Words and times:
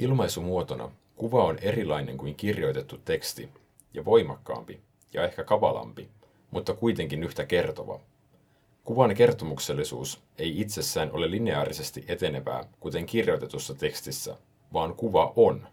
Ilmaisumuotona 0.00 0.90
kuva 1.16 1.44
on 1.44 1.58
erilainen 1.58 2.16
kuin 2.16 2.34
kirjoitettu 2.34 2.98
teksti 2.98 3.48
ja 3.94 4.04
voimakkaampi 4.04 4.80
ja 5.12 5.24
ehkä 5.24 5.44
kavalampi, 5.44 6.08
mutta 6.50 6.74
kuitenkin 6.74 7.22
yhtä 7.22 7.46
kertova. 7.46 8.00
Kuvan 8.84 9.14
kertomuksellisuus 9.14 10.22
ei 10.38 10.60
itsessään 10.60 11.12
ole 11.12 11.30
lineaarisesti 11.30 12.04
etenevää, 12.08 12.64
kuten 12.80 13.06
kirjoitetussa 13.06 13.74
tekstissä, 13.74 14.36
vaan 14.72 14.94
kuva 14.94 15.32
on. 15.36 15.68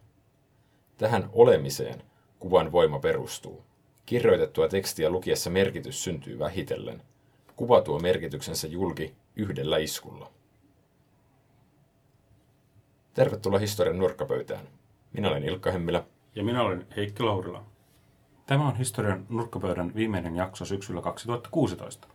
Tähän 0.97 1.29
olemiseen 1.33 2.03
kuvan 2.39 2.71
voima 2.71 2.99
perustuu. 2.99 3.63
Kirjoitettua 4.05 4.67
tekstiä 4.67 5.09
lukiessa 5.09 5.49
merkitys 5.49 6.03
syntyy 6.03 6.39
vähitellen. 6.39 7.01
Kuva 7.55 7.81
tuo 7.81 7.99
merkityksensä 7.99 8.67
julki 8.67 9.13
yhdellä 9.35 9.77
iskulla. 9.77 10.31
Tervetuloa 13.17 13.59
historian 13.59 13.99
nurkkapöytään. 13.99 14.67
Minä 15.13 15.29
olen 15.29 15.43
Ilkka 15.43 15.71
Hemmilä. 15.71 16.03
Ja 16.35 16.43
minä 16.43 16.61
olen 16.61 16.87
Heikki 16.95 17.23
Laurila. 17.23 17.63
Tämä 18.45 18.67
on 18.67 18.75
historian 18.75 19.25
nurkkapöydän 19.29 19.95
viimeinen 19.95 20.35
jakso 20.35 20.65
syksyllä 20.65 21.01
2016. 21.01 22.07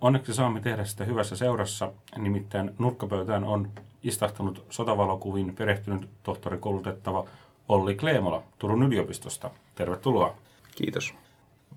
Onneksi 0.00 0.34
saamme 0.34 0.60
tehdä 0.60 0.84
sitä 0.84 1.04
hyvässä 1.04 1.36
seurassa, 1.36 1.92
nimittäin 2.16 2.70
nurkkapöytään 2.78 3.44
on 3.44 3.70
istahtanut 4.02 4.64
sotavalokuvin 4.70 5.56
perehtynyt 5.56 6.08
tohtorikoulutettava 6.22 7.26
Olli 7.68 7.94
Kleemola 7.94 8.42
Turun 8.58 8.82
yliopistosta. 8.82 9.50
Tervetuloa. 9.74 10.36
Kiitos. 10.74 11.14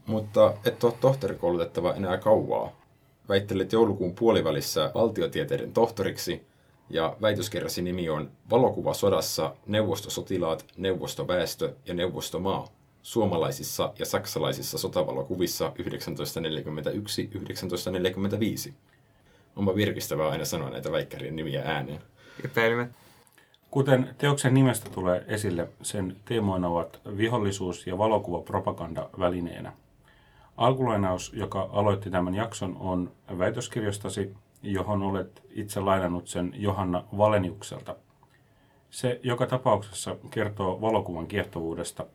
Mutta 0.05 0.53
et 0.65 0.83
ole 0.83 0.93
tohtorikoulutettava 1.01 1.93
enää 1.93 2.17
kauaa. 2.17 2.71
Väittelet 3.29 3.73
joulukuun 3.73 4.15
puolivälissä 4.15 4.91
valtiotieteiden 4.93 5.73
tohtoriksi 5.73 6.52
ja 6.93 7.17
väitöskirjasi 7.21 7.81
nimi 7.81 8.09
on 8.09 8.31
Valokuva 8.49 8.93
sodassa, 8.93 9.55
neuvostosotilaat, 9.65 10.65
neuvostoväestö 10.77 11.73
ja 11.85 11.93
neuvostomaa 11.93 12.67
suomalaisissa 13.01 13.93
ja 13.99 14.05
saksalaisissa 14.05 14.77
sotavalokuvissa 14.77 15.71
1941-1945. 18.69 18.73
Onpa 19.55 19.75
virkistävää 19.75 20.29
aina 20.29 20.45
sanoa 20.45 20.69
näitä 20.69 20.91
väikkärien 20.91 21.35
nimiä 21.35 21.61
ääneen. 21.65 22.01
Epäilemättä. 22.45 22.95
Kuten 23.71 24.15
teoksen 24.17 24.53
nimestä 24.53 24.89
tulee 24.89 25.25
esille, 25.27 25.69
sen 25.81 26.15
teemoina 26.25 26.67
ovat 26.67 27.01
vihollisuus 27.17 27.87
ja 27.87 27.97
valokuvapropaganda 27.97 29.09
välineenä. 29.19 29.73
Alkulainaus, 30.57 31.33
joka 31.33 31.69
aloitti 31.71 32.09
tämän 32.09 32.35
jakson, 32.35 32.77
on 32.79 33.11
väitöskirjastasi, 33.37 34.33
johon 34.63 35.03
olet 35.03 35.43
itse 35.49 35.79
lainannut 35.79 36.27
sen 36.27 36.53
Johanna 36.55 37.03
Valeniukselta. 37.17 37.95
Se 38.89 39.19
joka 39.23 39.45
tapauksessa 39.45 40.15
kertoo 40.29 40.81
valokuvan 40.81 41.27
kiehtovuudesta. 41.27 42.05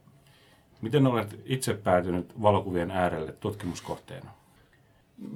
Miten 0.82 1.06
olet 1.06 1.40
itse 1.44 1.74
päätynyt 1.74 2.42
valokuvien 2.42 2.90
äärelle 2.90 3.32
tutkimuskohteena? 3.32 4.30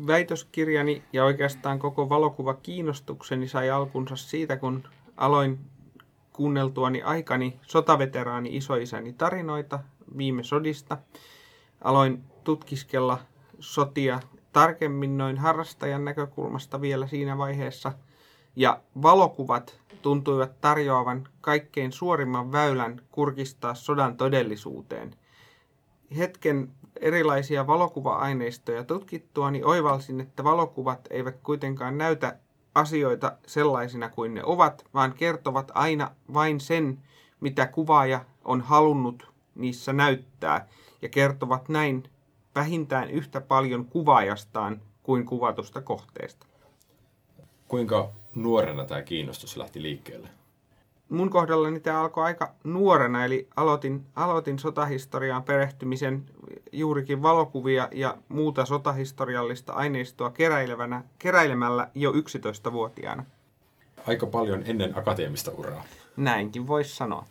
Väitöskirjani 0.07 1.03
ja 1.13 1.25
oikeastaan 1.25 1.79
koko 1.79 2.09
valokuva 2.09 2.55
kiinnostukseni 2.55 3.49
sai 3.49 3.71
alkunsa 3.71 4.17
siitä, 4.17 4.57
kun 4.57 4.83
aloin 5.17 5.59
kuunneltuani 6.33 7.03
aikani 7.03 7.61
sotaveteraani 7.63 8.57
isoisäni 8.57 9.13
tarinoita 9.13 9.79
viime 10.17 10.43
sodista. 10.43 10.99
Aloin 11.81 12.25
tutkiskella 12.45 13.19
sotia 13.61 14.21
tarkemmin 14.53 15.19
noin 15.19 15.39
harrastajan 15.39 16.05
näkökulmasta 16.05 16.81
vielä 16.81 17.07
siinä 17.07 17.39
vaiheessa. 17.39 17.93
Ja 18.57 18.81
valokuvat 19.03 19.81
tuntuivat 20.03 20.61
tarjoavan 20.61 21.29
kaikkein 21.41 21.93
suorimman 21.93 22.53
väylän 22.53 23.01
kurkistaa 23.11 23.75
sodan 23.75 24.17
todellisuuteen. 24.17 25.17
Hetken 26.17 26.71
erilaisia 27.01 27.67
valokuva-aineistoja 27.67 28.85
tutkittuani 28.85 29.63
oivalsin, 29.65 30.21
että 30.21 30.45
valokuvat 30.45 31.01
eivät 31.11 31.37
kuitenkaan 31.43 31.99
näytä 31.99 32.39
asioita 32.75 33.33
sellaisina 33.47 34.09
kuin 34.09 34.35
ne 34.35 34.45
ovat, 34.45 34.85
vaan 34.95 35.13
kertovat 35.13 35.71
aina 35.75 36.11
vain 36.35 36.61
sen, 36.61 36.99
mitä 37.41 37.67
kuvaaja 37.67 38.25
on 38.45 38.61
halunnut 38.61 39.33
niissä 39.55 39.93
näyttää, 39.93 40.69
ja 41.03 41.09
kertovat 41.09 41.69
näin 41.69 42.12
vähintään 42.55 43.11
yhtä 43.11 43.41
paljon 43.41 43.85
kuvaajastaan 43.85 44.81
kuin 45.03 45.27
kuvatusta 45.27 45.83
kohteesta. 45.83 46.47
Kuinka 47.69 48.11
nuorena 48.35 48.85
tämä 48.85 49.03
kiinnostus 49.03 49.57
lähti 49.57 49.83
liikkeelle? 49.83 50.29
Mun 51.09 51.31
kohdallani 51.31 51.81
tämä 51.81 52.01
alkoi 52.01 52.25
aika 52.25 52.55
nuorena, 52.65 53.25
eli 53.25 53.49
aloitin, 53.57 54.07
aloitin 54.17 54.59
sotahistoriaan 54.59 55.43
perehtymisen 55.43 56.25
juurikin 56.73 57.23
valokuvia 57.23 57.89
ja 57.93 58.17
muuta 58.29 58.65
sotahistoriallista 58.65 59.73
aineistoa 59.73 60.31
keräilevänä, 60.31 61.05
keräilemällä 61.19 61.89
jo 61.95 62.13
11-vuotiaana. 62.13 63.25
Aika 64.07 64.27
paljon 64.27 64.63
ennen 64.67 64.99
akateemista 64.99 65.51
uraa. 65.51 65.85
Näinkin 66.17 66.67
voisi 66.67 66.97
sanoa. 66.97 67.27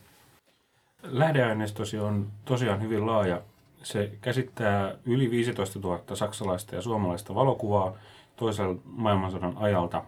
Lähdeaineistosi 1.04 2.00
on 2.00 2.28
tosiaan 2.46 2.82
hyvin 2.82 3.06
laaja. 3.06 3.42
Se 3.84 4.12
käsittää 4.22 4.96
yli 5.06 5.32
15 5.32 5.80
000 5.80 6.02
saksalaista 6.14 6.76
ja 6.76 6.82
suomalaista 6.82 7.36
valokuvaa 7.36 7.94
toisella 8.36 8.76
maailmansodan 8.86 9.58
ajalta. 9.58 10.04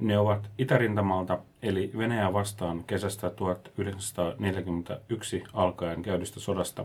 Ne 0.00 0.18
ovat 0.18 0.50
Itärintamalta, 0.58 1.38
eli 1.62 1.90
Venäjää 1.98 2.32
vastaan 2.32 2.84
kesästä 2.84 3.30
1941 3.30 5.44
alkaen 5.52 6.02
käydystä 6.02 6.40
sodasta. 6.40 6.84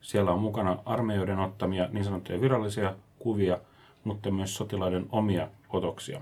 Siellä 0.00 0.32
on 0.32 0.40
mukana 0.40 0.78
armeijoiden 0.84 1.38
ottamia 1.38 1.88
niin 1.92 2.04
sanottuja 2.04 2.40
virallisia 2.40 2.94
kuvia, 3.18 3.58
mutta 4.04 4.30
myös 4.30 4.56
sotilaiden 4.56 5.06
omia 5.12 5.48
otoksia. 5.68 6.20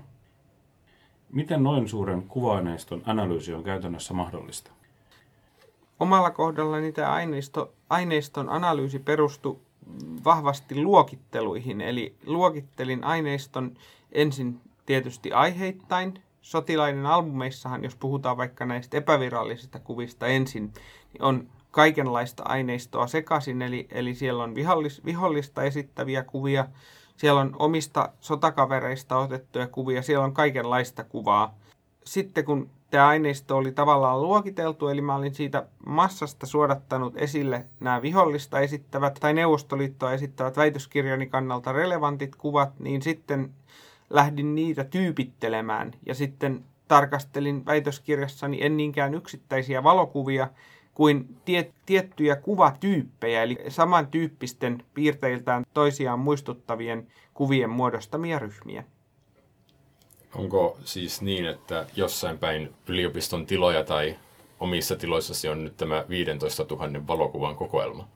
Miten 1.31 1.63
noin 1.63 1.87
suuren 1.87 2.23
kuva-aineiston 2.23 3.01
analyysi 3.05 3.53
on 3.53 3.63
käytännössä 3.63 4.13
mahdollista? 4.13 4.71
Omalla 5.99 6.31
kohdallani 6.31 6.91
tämä 6.91 7.11
aineisto, 7.11 7.73
aineiston 7.89 8.49
analyysi 8.49 8.99
perustui 8.99 9.57
vahvasti 10.25 10.83
luokitteluihin, 10.83 11.81
eli 11.81 12.15
luokittelin 12.25 13.03
aineiston 13.03 13.71
ensin 14.11 14.61
tietysti 14.85 15.31
aiheittain. 15.31 16.21
Sotilaiden 16.41 17.05
albumeissahan, 17.05 17.83
jos 17.83 17.95
puhutaan 17.95 18.37
vaikka 18.37 18.65
näistä 18.65 18.97
epävirallisista 18.97 19.79
kuvista 19.79 20.27
ensin, 20.27 20.73
niin 21.13 21.23
on 21.23 21.47
kaikenlaista 21.71 22.43
aineistoa 22.45 23.07
sekaisin, 23.07 23.61
eli, 23.61 23.87
eli 23.91 24.15
siellä 24.15 24.43
on 24.43 24.55
vihollis, 24.55 25.05
vihollista 25.05 25.63
esittäviä 25.63 26.23
kuvia, 26.23 26.67
siellä 27.17 27.41
on 27.41 27.55
omista 27.59 28.09
sotakavereista 28.19 29.17
otettuja 29.17 29.67
kuvia, 29.67 30.01
siellä 30.01 30.25
on 30.25 30.33
kaikenlaista 30.33 31.03
kuvaa. 31.03 31.55
Sitten 32.05 32.45
kun 32.45 32.69
tämä 32.91 33.07
aineisto 33.07 33.57
oli 33.57 33.71
tavallaan 33.71 34.21
luokiteltu, 34.21 34.87
eli 34.87 35.01
mä 35.01 35.15
olin 35.15 35.35
siitä 35.35 35.65
massasta 35.85 36.45
suodattanut 36.45 37.13
esille 37.17 37.65
nämä 37.79 38.01
vihollista 38.01 38.59
esittävät 38.59 39.17
tai 39.19 39.33
Neuvostoliittoa 39.33 40.13
esittävät 40.13 40.57
väitöskirjani 40.57 41.27
kannalta 41.27 41.71
relevantit 41.71 42.35
kuvat, 42.35 42.79
niin 42.79 43.01
sitten 43.01 43.53
lähdin 44.09 44.55
niitä 44.55 44.83
tyypittelemään 44.83 45.93
ja 46.05 46.15
sitten 46.15 46.65
tarkastelin 46.87 47.65
väitöskirjassani 47.65 48.57
en 48.61 48.77
niinkään 48.77 49.13
yksittäisiä 49.13 49.83
valokuvia 49.83 50.47
kuin 50.93 51.37
tie, 51.45 51.71
tiettyjä 51.85 52.35
kuvatyyppejä, 52.35 53.43
eli 53.43 53.57
samantyyppisten 53.67 54.83
piirteiltään 54.93 55.65
toisiaan 55.73 56.19
muistuttavien 56.19 57.07
kuvien 57.33 57.69
muodostamia 57.69 58.39
ryhmiä. 58.39 58.83
Onko 60.37 60.77
siis 60.83 61.21
niin, 61.21 61.45
että 61.45 61.85
jossain 61.95 62.37
päin 62.37 62.73
yliopiston 62.87 63.45
tiloja 63.45 63.83
tai 63.83 64.15
omissa 64.59 64.95
tiloissasi 64.95 65.49
on 65.49 65.63
nyt 65.63 65.77
tämä 65.77 66.05
15 66.09 66.65
000 66.69 67.07
valokuvan 67.07 67.55
kokoelma? 67.55 68.07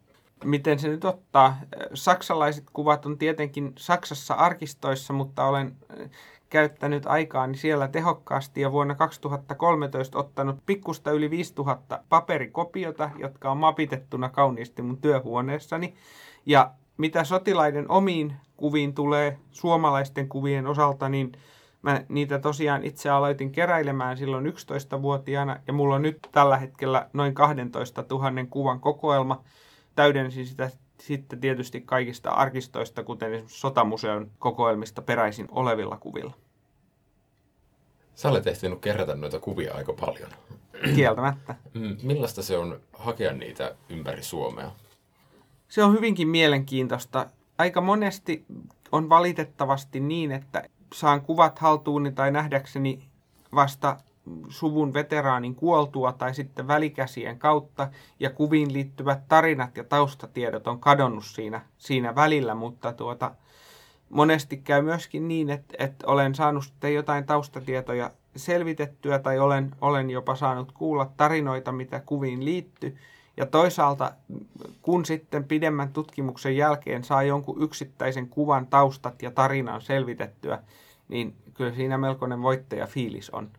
Miten 0.44 0.80
se 0.80 0.88
nyt 0.88 1.06
ottaa? 1.06 1.58
Saksalaiset 1.94 2.64
kuvat 2.74 3.06
on 3.06 3.18
tietenkin 3.18 3.74
Saksassa 3.78 4.34
arkistoissa, 4.34 5.14
mutta 5.14 5.46
olen 5.46 5.76
äh, 6.02 6.10
käyttänyt 6.50 7.06
aikaani 7.06 7.58
siellä 7.58 7.88
tehokkaasti 7.88 8.62
ja 8.62 8.72
vuonna 8.72 8.96
2013 8.96 10.20
ottanut 10.20 10.58
pikkusta 10.66 11.12
yli 11.12 11.30
5000 11.30 12.04
paperikopiota, 12.10 13.10
jotka 13.18 13.52
on 13.52 13.58
mapitettuna 13.58 14.30
kauniisti 14.30 14.82
mun 14.82 14.98
työhuoneessani. 14.98 15.94
Ja 16.46 16.72
mitä 16.98 17.24
sotilaiden 17.24 17.92
omiin 17.92 18.34
kuviin 18.58 18.94
tulee 18.94 19.38
suomalaisten 19.52 20.30
kuvien 20.30 20.68
osalta, 20.68 21.10
niin 21.10 21.32
Mä 21.82 22.02
niitä 22.10 22.40
tosiaan 22.40 22.84
itse 22.84 23.10
aloitin 23.10 23.52
keräilemään 23.52 24.18
silloin 24.18 24.46
11-vuotiaana 24.46 25.60
ja 25.68 25.74
mulla 25.74 25.96
on 25.96 26.02
nyt 26.02 26.20
tällä 26.32 26.58
hetkellä 26.58 27.10
noin 27.14 27.34
12 27.34 28.06
000 28.10 28.32
kuvan 28.50 28.80
kokoelma. 28.80 29.44
Täydensin 29.96 30.46
sitä 30.46 30.72
sitten 31.00 31.40
tietysti 31.40 31.82
kaikista 31.82 32.30
arkistoista, 32.30 33.04
kuten 33.04 33.34
esimerkiksi 33.34 33.60
Sotamuseon 33.60 34.32
kokoelmista 34.40 35.02
peräisin 35.02 35.48
olevilla 35.52 35.98
kuvilla. 35.98 36.34
Sä 38.16 38.30
olet 38.30 38.48
ehtinyt 38.48 38.80
kerätä 38.80 39.16
noita 39.16 39.40
kuvia 39.40 39.74
aika 39.74 39.94
paljon. 39.94 40.30
Kieltämättä. 40.96 41.56
Mm, 41.74 41.98
Millaista 42.04 42.44
se 42.44 42.58
on 42.58 42.80
hakea 42.94 43.34
niitä 43.34 43.76
ympäri 43.90 44.24
Suomea? 44.24 44.72
Se 45.70 45.84
on 45.84 45.94
hyvinkin 45.94 46.28
mielenkiintoista. 46.28 47.26
Aika 47.58 47.82
monesti 47.82 48.46
on 48.92 49.10
valitettavasti 49.10 50.00
niin, 50.00 50.32
että 50.32 50.64
saan 50.94 51.22
kuvat 51.22 51.60
haltuuni 51.60 52.12
tai 52.12 52.32
nähdäkseni 52.32 53.04
vasta 53.56 53.98
suvun 54.50 54.94
veteraanin 54.94 55.56
kuoltua 55.56 56.14
tai 56.14 56.34
sitten 56.34 56.68
välikäsien 56.68 57.40
kautta 57.40 57.90
ja 58.20 58.30
kuviin 58.30 58.74
liittyvät 58.74 59.28
tarinat 59.28 59.78
ja 59.78 59.84
taustatiedot 59.84 60.68
on 60.68 60.80
kadonnut 60.80 61.26
siinä, 61.26 61.62
siinä 61.78 62.16
välillä, 62.16 62.56
mutta 62.56 62.94
tuota, 62.94 63.32
monesti 64.10 64.58
käy 64.58 64.82
myöskin 64.82 65.28
niin, 65.28 65.50
että, 65.50 65.76
että 65.80 66.08
olen 66.08 66.36
saanut 66.36 66.64
sitten 66.64 66.94
jotain 66.94 67.26
taustatietoja 67.26 68.12
selvitettyä 68.36 69.20
tai 69.20 69.40
olen, 69.40 69.72
olen 69.82 70.10
jopa 70.10 70.36
saanut 70.36 70.72
kuulla 70.72 71.12
tarinoita, 71.18 71.72
mitä 71.72 72.00
kuviin 72.06 72.46
liittyy. 72.46 72.98
Ja 73.38 73.46
toisaalta, 73.46 74.12
kun 74.82 75.06
sitten 75.06 75.44
pidemmän 75.44 75.94
tutkimuksen 75.94 76.58
jälkeen 76.58 77.04
saa 77.04 77.24
jonkun 77.24 77.64
yksittäisen 77.64 78.30
kuvan 78.30 78.68
taustat 78.68 79.22
ja 79.22 79.32
tarinan 79.32 79.82
selvitettyä, 79.82 80.64
niin 81.10 81.36
kyllä 81.54 81.76
siinä 81.76 81.98
melkoinen 81.98 82.42
voittajafiilis 82.42 83.30
on. 83.30 83.50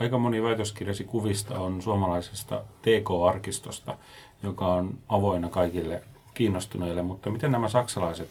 Aika 0.00 0.18
moni 0.18 0.42
väitöskirjasi 0.42 1.04
kuvista 1.04 1.58
on 1.58 1.82
suomalaisesta 1.82 2.64
TK-arkistosta, 2.82 3.98
joka 4.42 4.66
on 4.66 4.98
avoinna 5.08 5.48
kaikille 5.48 6.02
kiinnostuneille, 6.34 7.02
mutta 7.02 7.30
miten 7.30 7.52
nämä 7.52 7.68
saksalaiset 7.68 8.28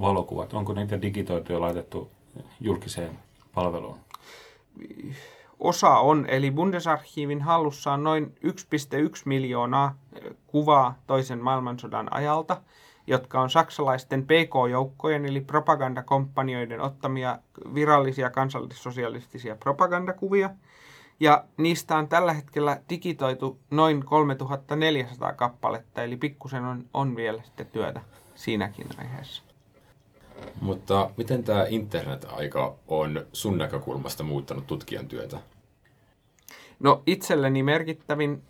valokuvat, 0.00 0.54
onko 0.54 0.72
niitä 0.72 1.02
digitoitu 1.02 1.52
ja 1.52 1.60
laitettu 1.60 2.10
julkiseen 2.60 3.18
palveluun? 3.54 3.98
Osa 5.60 5.90
on, 5.90 6.26
eli 6.28 6.50
Bundesarchiivin 6.50 7.42
hallussa 7.42 7.92
on 7.92 8.04
noin 8.04 8.34
1,1 8.46 8.52
miljoonaa 9.24 9.94
eh, 10.12 10.36
kuvaa 10.46 10.94
toisen 11.06 11.38
maailmansodan 11.38 12.14
ajalta, 12.14 12.60
jotka 13.06 13.40
on 13.40 13.50
saksalaisten 13.50 14.24
PK-joukkojen 14.24 15.26
eli 15.26 15.40
propagandakompanioiden 15.40 16.80
ottamia 16.80 17.38
virallisia 17.74 18.30
kansallissosialistisia 18.30 19.56
propagandakuvia. 19.56 20.50
Ja 21.20 21.44
niistä 21.56 21.96
on 21.96 22.08
tällä 22.08 22.32
hetkellä 22.32 22.80
digitoitu 22.88 23.58
noin 23.70 24.04
3400 24.04 25.32
kappaletta, 25.32 26.02
eli 26.02 26.16
pikkusen 26.16 26.64
on, 26.64 26.84
on 26.94 27.16
vielä 27.16 27.42
sitten 27.42 27.66
työtä 27.66 28.00
siinäkin 28.34 28.86
aiheessa. 28.98 29.49
Mutta 30.60 31.10
miten 31.16 31.44
tämä 31.44 31.66
internet-aika 31.68 32.74
on 32.88 33.26
sun 33.32 33.58
näkökulmasta 33.58 34.22
muuttanut 34.22 34.66
tutkijan 34.66 35.08
työtä? 35.08 35.38
No 36.80 37.02
itselleni 37.06 37.62
merkittävin 37.62 38.42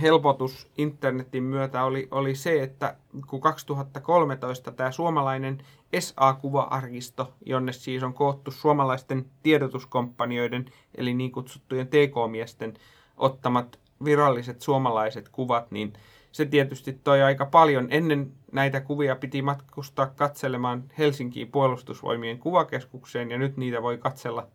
helpotus 0.00 0.68
internetin 0.78 1.42
myötä 1.42 1.84
oli, 1.84 2.08
oli 2.10 2.34
se, 2.34 2.62
että 2.62 2.96
kun 3.26 3.40
2013 3.40 4.72
tämä 4.72 4.90
suomalainen 4.90 5.58
SA-kuva-arkisto, 5.98 7.32
jonne 7.46 7.72
siis 7.72 8.02
on 8.02 8.14
koottu 8.14 8.50
suomalaisten 8.50 9.26
tiedotuskompanioiden, 9.42 10.64
eli 10.94 11.14
niin 11.14 11.32
kutsuttujen 11.32 11.88
TK-miesten 11.88 12.74
ottamat 13.16 13.78
viralliset 14.04 14.60
suomalaiset 14.60 15.28
kuvat, 15.28 15.70
niin 15.70 15.92
se 16.32 16.46
tietysti 16.46 16.92
toi 16.92 17.22
aika 17.22 17.46
paljon. 17.46 17.86
Ennen 17.90 18.32
näitä 18.54 18.80
kuvia 18.80 19.16
piti 19.16 19.42
matkustaa 19.42 20.06
katselemaan 20.06 20.84
Helsinkiin 20.98 21.50
puolustusvoimien 21.50 22.38
kuvakeskukseen 22.38 23.30
ja 23.30 23.38
nyt 23.38 23.56
niitä 23.56 23.82
voi 23.82 23.98
katsella, 23.98 24.46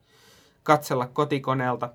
katsella 0.63 1.07
kotikoneelta. 1.07 1.89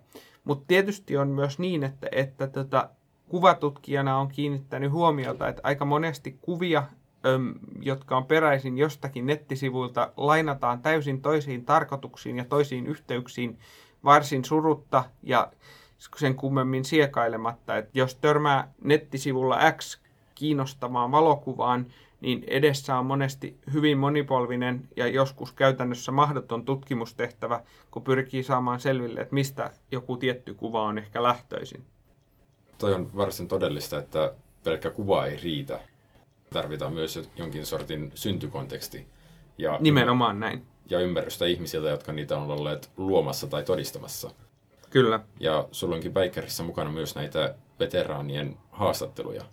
Mutta 0.45 0.65
tietysti 0.67 1.17
on 1.17 1.29
myös 1.29 1.59
niin, 1.59 1.85
että, 1.85 2.07
että 2.13 2.47
tota, 2.47 2.91
kuvatutkijana 3.29 4.19
on 4.19 4.29
kiinnittänyt 4.29 4.93
huomiota, 4.93 5.49
että 5.49 5.61
aika 5.65 5.85
monesti 5.85 6.39
kuvia, 6.41 6.83
öm, 7.27 7.55
jotka 7.81 8.17
on 8.17 8.27
peräisin 8.27 8.79
jostakin 8.79 9.27
nettisivuilta, 9.27 10.13
lainataan 10.17 10.83
täysin 10.83 11.23
toisiin 11.23 11.65
tarkoituksiin 11.65 12.37
ja 12.37 12.45
toisiin 12.45 12.87
yhteyksiin 12.87 13.59
varsin 14.05 14.45
surutta 14.45 15.05
ja 15.23 15.53
sen 16.17 16.35
kummemmin 16.35 16.85
siekailematta, 16.85 17.77
että 17.77 17.99
jos 17.99 18.15
törmää 18.15 18.73
nettisivulla 18.83 19.59
X 19.73 20.04
kiinnostavaan 20.35 21.13
valokuvaan, 21.13 21.87
niin 22.21 22.45
edessä 22.47 22.99
on 22.99 23.07
monesti 23.07 23.59
hyvin 23.73 23.99
monipolvinen 23.99 24.89
ja 24.97 25.07
joskus 25.07 25.53
käytännössä 25.53 26.13
mahdoton 26.13 26.65
tutkimustehtävä, 26.65 27.63
kun 27.91 28.03
pyrkii 28.03 28.43
saamaan 28.43 28.81
selville, 28.81 29.21
että 29.21 29.35
mistä 29.35 29.71
joku 29.91 30.17
tietty 30.17 30.55
kuva 30.55 30.83
on 30.83 30.99
ehkä 30.99 31.23
lähtöisin. 31.23 31.85
Toi 32.79 32.95
on 32.95 33.17
varsin 33.17 33.49
todellista, 33.49 33.99
että 33.99 34.35
pelkkä 34.65 34.91
kuva 34.91 35.27
ei 35.27 35.37
riitä. 35.37 35.81
Tarvitaan 36.53 36.93
myös 36.93 37.31
jonkin 37.37 37.67
sortin 37.67 38.13
syntykonteksti. 38.15 39.07
Ja 39.59 39.79
Nimenomaan 39.81 40.41
näin. 40.41 40.67
Ja 40.91 41.01
ymmärrystä 41.01 41.47
ihmisiltä, 41.47 41.89
jotka 41.89 42.13
niitä 42.13 42.39
on 42.39 42.51
olleet 42.51 42.91
luomassa 42.97 43.47
tai 43.47 43.63
todistamassa. 43.63 44.31
Kyllä. 44.91 45.21
Ja 45.41 45.69
sulla 45.73 45.95
onkin 45.95 46.13
Bakerissa 46.13 46.63
mukana 46.63 46.91
myös 46.91 47.15
näitä 47.15 47.55
veteraanien 47.81 48.57
haastatteluja 48.71 49.45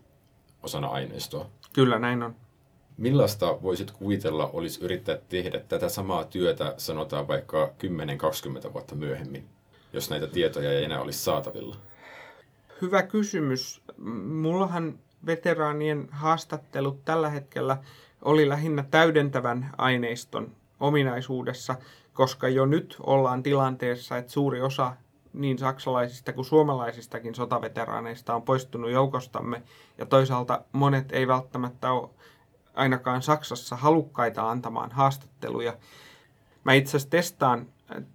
osana 0.64 0.88
aineistoa. 0.88 1.50
Kyllä, 1.74 2.00
näin 2.00 2.24
on. 2.24 2.36
Millaista 2.98 3.62
voisit 3.62 3.92
kuvitella 3.92 4.50
olisi 4.54 4.84
yrittää 4.84 5.18
tehdä 5.30 5.60
tätä 5.60 5.90
samaa 5.90 6.24
työtä, 6.24 6.74
sanotaan 6.78 7.28
vaikka 7.28 7.70
10-20 8.70 8.74
vuotta 8.74 8.96
myöhemmin, 8.96 9.46
jos 9.94 10.10
näitä 10.10 10.28
tietoja 10.28 10.72
ei 10.72 10.84
enää 10.84 11.02
olisi 11.02 11.20
saatavilla? 11.20 11.76
Hyvä 12.82 13.04
kysymys. 13.04 13.82
Mullahan 14.26 15.00
veteraanien 15.26 16.08
haastattelut 16.12 17.06
tällä 17.06 17.30
hetkellä 17.30 17.78
oli 18.22 18.50
lähinnä 18.50 18.84
täydentävän 18.92 19.72
aineiston 19.78 20.52
ominaisuudessa, 20.80 21.76
koska 22.14 22.50
jo 22.50 22.66
nyt 22.66 22.96
ollaan 23.00 23.44
tilanteessa, 23.44 24.18
että 24.18 24.32
suuri 24.32 24.62
osa 24.62 24.94
niin 25.34 25.58
saksalaisista 25.58 26.34
kuin 26.34 26.46
suomalaisistakin 26.46 27.36
sotaveteraaneista 27.36 28.36
on 28.36 28.42
poistunut 28.42 28.92
joukostamme, 28.92 29.64
ja 29.98 30.06
toisaalta 30.06 30.62
monet 30.72 31.12
ei 31.12 31.28
välttämättä 31.28 31.92
ole 31.92 32.10
ainakaan 32.74 33.22
Saksassa 33.22 33.76
halukkaita 33.76 34.50
antamaan 34.50 34.92
haastatteluja. 34.92 35.74
Mä 36.64 36.74
itse 36.74 36.90
asiassa 36.90 37.10
testaan, 37.10 37.68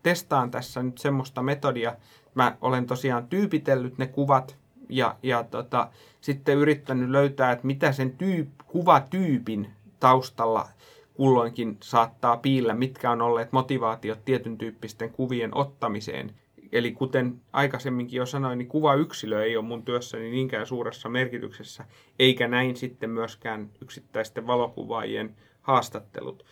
testaan 0.02 0.50
tässä 0.50 0.82
nyt 0.82 0.98
semmoista 0.98 1.42
metodia. 1.42 1.96
Mä 2.34 2.56
olen 2.60 2.86
tosiaan 2.86 3.26
tyypitellyt 3.26 3.98
ne 3.98 4.06
kuvat 4.06 4.56
ja, 4.88 5.16
ja 5.22 5.44
tota, 5.44 5.90
sitten 6.20 6.56
yrittänyt 6.56 7.10
löytää, 7.10 7.52
että 7.52 7.66
mitä 7.66 7.92
sen 7.92 8.10
tyyp, 8.10 8.48
kuvatyypin 8.66 9.70
taustalla 10.00 10.68
kulloinkin 11.14 11.78
saattaa 11.82 12.36
piillä, 12.36 12.74
mitkä 12.74 13.10
on 13.10 13.22
olleet 13.22 13.52
motivaatiot 13.52 14.24
tietyn 14.24 14.58
tyyppisten 14.58 15.10
kuvien 15.10 15.56
ottamiseen– 15.56 16.32
Eli 16.76 16.92
kuten 16.92 17.40
aikaisemminkin 17.52 18.16
jo 18.16 18.26
sanoin, 18.26 18.58
niin 18.58 18.68
kuvayksilö 18.68 19.44
ei 19.44 19.56
ole 19.56 19.64
mun 19.64 19.82
työssäni 19.82 20.30
niinkään 20.30 20.66
suuressa 20.66 21.08
merkityksessä, 21.08 21.84
eikä 22.18 22.48
näin 22.48 22.76
sitten 22.76 23.10
myöskään 23.10 23.70
yksittäisten 23.82 24.46
valokuvaajien 24.46 25.36
haastattelut. 25.62 26.44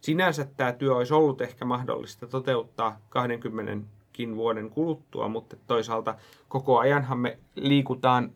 Sinänsä 0.00 0.46
tämä 0.56 0.72
työ 0.72 0.94
olisi 0.94 1.14
ollut 1.14 1.40
ehkä 1.40 1.64
mahdollista 1.64 2.26
toteuttaa 2.26 3.00
20 3.08 3.86
vuoden 4.36 4.70
kuluttua, 4.70 5.28
mutta 5.28 5.56
toisaalta 5.66 6.14
koko 6.48 6.78
ajanhan 6.78 7.18
me 7.18 7.38
liikutaan 7.54 8.32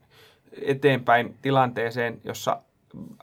eteenpäin 0.63 1.35
tilanteeseen, 1.43 2.21
jossa 2.25 2.63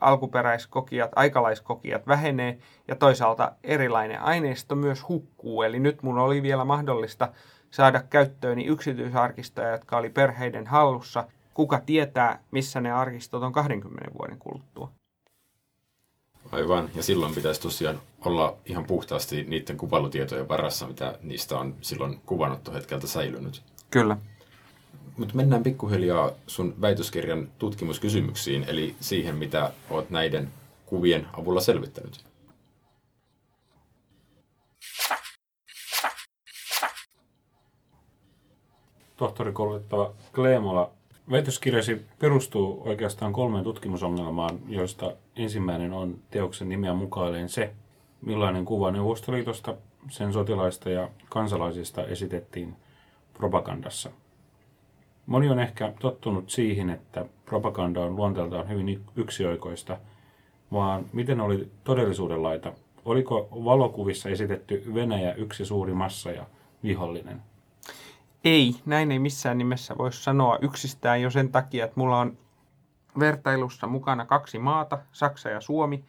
alkuperäiskokijat, 0.01 1.11
aikalaiskokijat 1.15 2.07
vähenee 2.07 2.57
ja 2.87 2.95
toisaalta 2.95 3.51
erilainen 3.63 4.21
aineisto 4.21 4.75
myös 4.75 5.07
hukkuu. 5.09 5.63
Eli 5.63 5.79
nyt 5.79 6.03
mun 6.03 6.17
oli 6.17 6.43
vielä 6.43 6.65
mahdollista 6.65 7.31
saada 7.71 8.03
käyttööni 8.09 8.65
yksityisarkistoja, 8.65 9.71
jotka 9.71 9.97
oli 9.97 10.09
perheiden 10.09 10.67
hallussa. 10.67 11.27
Kuka 11.53 11.81
tietää, 11.85 12.39
missä 12.51 12.81
ne 12.81 12.91
arkistot 12.91 13.43
on 13.43 13.53
20 13.53 14.11
vuoden 14.19 14.39
kuluttua. 14.39 14.91
Aivan, 16.51 16.89
ja 16.95 17.03
silloin 17.03 17.35
pitäisi 17.35 17.61
tosiaan 17.61 17.99
olla 18.25 18.57
ihan 18.65 18.85
puhtaasti 18.85 19.43
niiden 19.43 19.77
kuvailutietojen 19.77 20.47
varassa, 20.47 20.87
mitä 20.87 21.19
niistä 21.21 21.57
on 21.57 21.75
silloin 21.81 22.21
kuvanottohetkeltä 22.25 23.07
säilynyt. 23.07 23.63
Kyllä. 23.91 24.17
Mutta 25.17 25.35
mennään 25.35 25.63
pikkuhiljaa 25.63 26.31
sun 26.47 26.73
väitöskirjan 26.81 27.47
tutkimuskysymyksiin, 27.59 28.65
eli 28.67 28.95
siihen, 28.99 29.35
mitä 29.35 29.71
olet 29.89 30.09
näiden 30.09 30.49
kuvien 30.85 31.27
avulla 31.33 31.61
selvittänyt. 31.61 32.25
tohtorikoulutettava 39.17 40.11
Kleemola. 40.33 40.91
Väitöskirjasi 41.31 42.05
perustuu 42.19 42.81
oikeastaan 42.85 43.33
kolmeen 43.33 43.63
tutkimusongelmaan, 43.63 44.59
joista 44.67 45.11
ensimmäinen 45.35 45.93
on 45.93 46.15
teoksen 46.31 46.69
nimeä 46.69 46.93
mukailleen 46.93 47.49
se, 47.49 47.73
millainen 48.21 48.65
kuva 48.65 48.91
Neuvostoliitosta 48.91 49.75
sen 50.09 50.33
sotilaista 50.33 50.89
ja 50.89 51.09
kansalaisista 51.29 52.03
esitettiin 52.03 52.75
propagandassa. 53.33 54.09
Moni 55.25 55.49
on 55.49 55.59
ehkä 55.59 55.93
tottunut 55.99 56.49
siihen, 56.49 56.89
että 56.89 57.25
propaganda 57.45 58.01
on 58.01 58.15
luonteeltaan 58.15 58.69
hyvin 58.69 59.05
yksioikoista, 59.15 59.97
vaan 60.71 61.05
miten 61.13 61.41
oli 61.41 61.71
todellisuuden 61.83 62.43
laita? 62.43 62.73
Oliko 63.05 63.47
valokuvissa 63.51 64.29
esitetty 64.29 64.83
Venäjä 64.93 65.33
yksi 65.33 65.65
suuri 65.65 65.93
massa 65.93 66.31
ja 66.31 66.45
vihollinen? 66.83 67.41
Ei, 68.43 68.75
näin 68.85 69.11
ei 69.11 69.19
missään 69.19 69.57
nimessä 69.57 69.97
voi 69.97 70.13
sanoa 70.13 70.59
yksistään 70.61 71.21
jo 71.21 71.29
sen 71.29 71.51
takia, 71.51 71.85
että 71.85 71.99
mulla 71.99 72.19
on 72.19 72.37
vertailussa 73.19 73.87
mukana 73.87 74.25
kaksi 74.25 74.59
maata, 74.59 74.99
Saksa 75.11 75.49
ja 75.49 75.61
Suomi. 75.61 76.03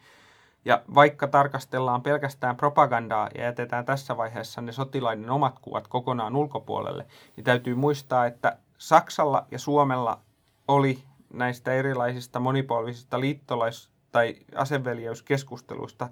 Ja 0.65 0.81
vaikka 0.95 1.27
tarkastellaan 1.27 2.01
pelkästään 2.01 2.55
propagandaa 2.55 3.29
ja 3.35 3.43
jätetään 3.43 3.85
tässä 3.85 4.17
vaiheessa 4.17 4.61
ne 4.61 4.71
sotilaiden 4.71 5.29
omat 5.29 5.59
kuvat 5.59 5.87
kokonaan 5.87 6.35
ulkopuolelle, 6.35 7.05
niin 7.35 7.43
täytyy 7.43 7.75
muistaa, 7.75 8.25
että 8.25 8.57
Saksalla 8.77 9.45
ja 9.51 9.59
Suomella 9.59 10.19
oli 10.67 11.03
näistä 11.33 11.73
erilaisista 11.73 12.39
monipolvisista 12.39 13.19
liittolais- 13.19 13.89
tai 14.11 14.35
aseveljeyskeskusteluista, 14.55 16.09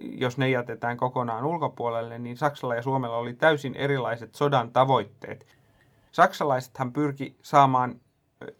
jos 0.00 0.38
ne 0.38 0.48
jätetään 0.48 0.96
kokonaan 0.96 1.44
ulkopuolelle, 1.44 2.18
niin 2.18 2.36
Saksalla 2.36 2.74
ja 2.74 2.82
Suomella 2.82 3.16
oli 3.16 3.34
täysin 3.34 3.74
erilaiset 3.74 4.34
sodan 4.34 4.70
tavoitteet. 4.70 5.46
Saksalaisethan 6.12 6.92
pyrki 6.92 7.36
saamaan 7.42 8.00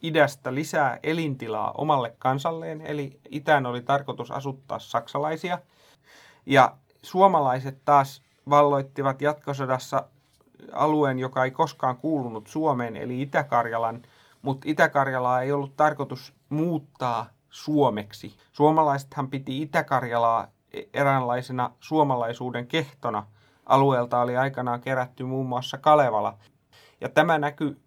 idästä 0.03 0.55
lisää 0.55 0.99
elintilaa 1.03 1.73
omalle 1.73 2.15
kansalleen, 2.19 2.81
eli 2.81 3.21
itään 3.31 3.67
oli 3.67 3.83
tarkoitus 3.83 4.31
asuttaa 4.31 4.79
saksalaisia. 4.79 5.59
Ja 6.47 6.77
suomalaiset 7.03 7.85
taas 7.85 8.23
valloittivat 8.51 9.23
jatkosodassa 9.23 10.09
alueen, 10.73 11.19
joka 11.19 11.45
ei 11.45 11.51
koskaan 11.51 11.97
kuulunut 11.97 12.47
Suomeen, 12.47 12.97
eli 12.97 13.23
Itä-Karjalan, 13.23 14.03
mutta 14.43 14.69
Itä-Karjalaa 14.69 15.43
ei 15.43 15.53
ollut 15.53 15.77
tarkoitus 15.77 16.35
muuttaa 16.49 17.27
Suomeksi. 17.51 18.37
Suomalaisethan 18.53 19.29
piti 19.29 19.63
Itä-Karjalaa 19.63 20.47
eräänlaisena 20.95 21.71
suomalaisuuden 21.81 22.67
kehtona. 22.67 23.27
Alueelta 23.67 24.21
oli 24.21 24.37
aikanaan 24.37 24.81
kerätty 24.81 25.25
muun 25.25 25.47
muassa 25.47 25.79
Kalevala. 25.79 26.39
Ja 27.01 27.09
tämä 27.09 27.39
näkyy 27.39 27.81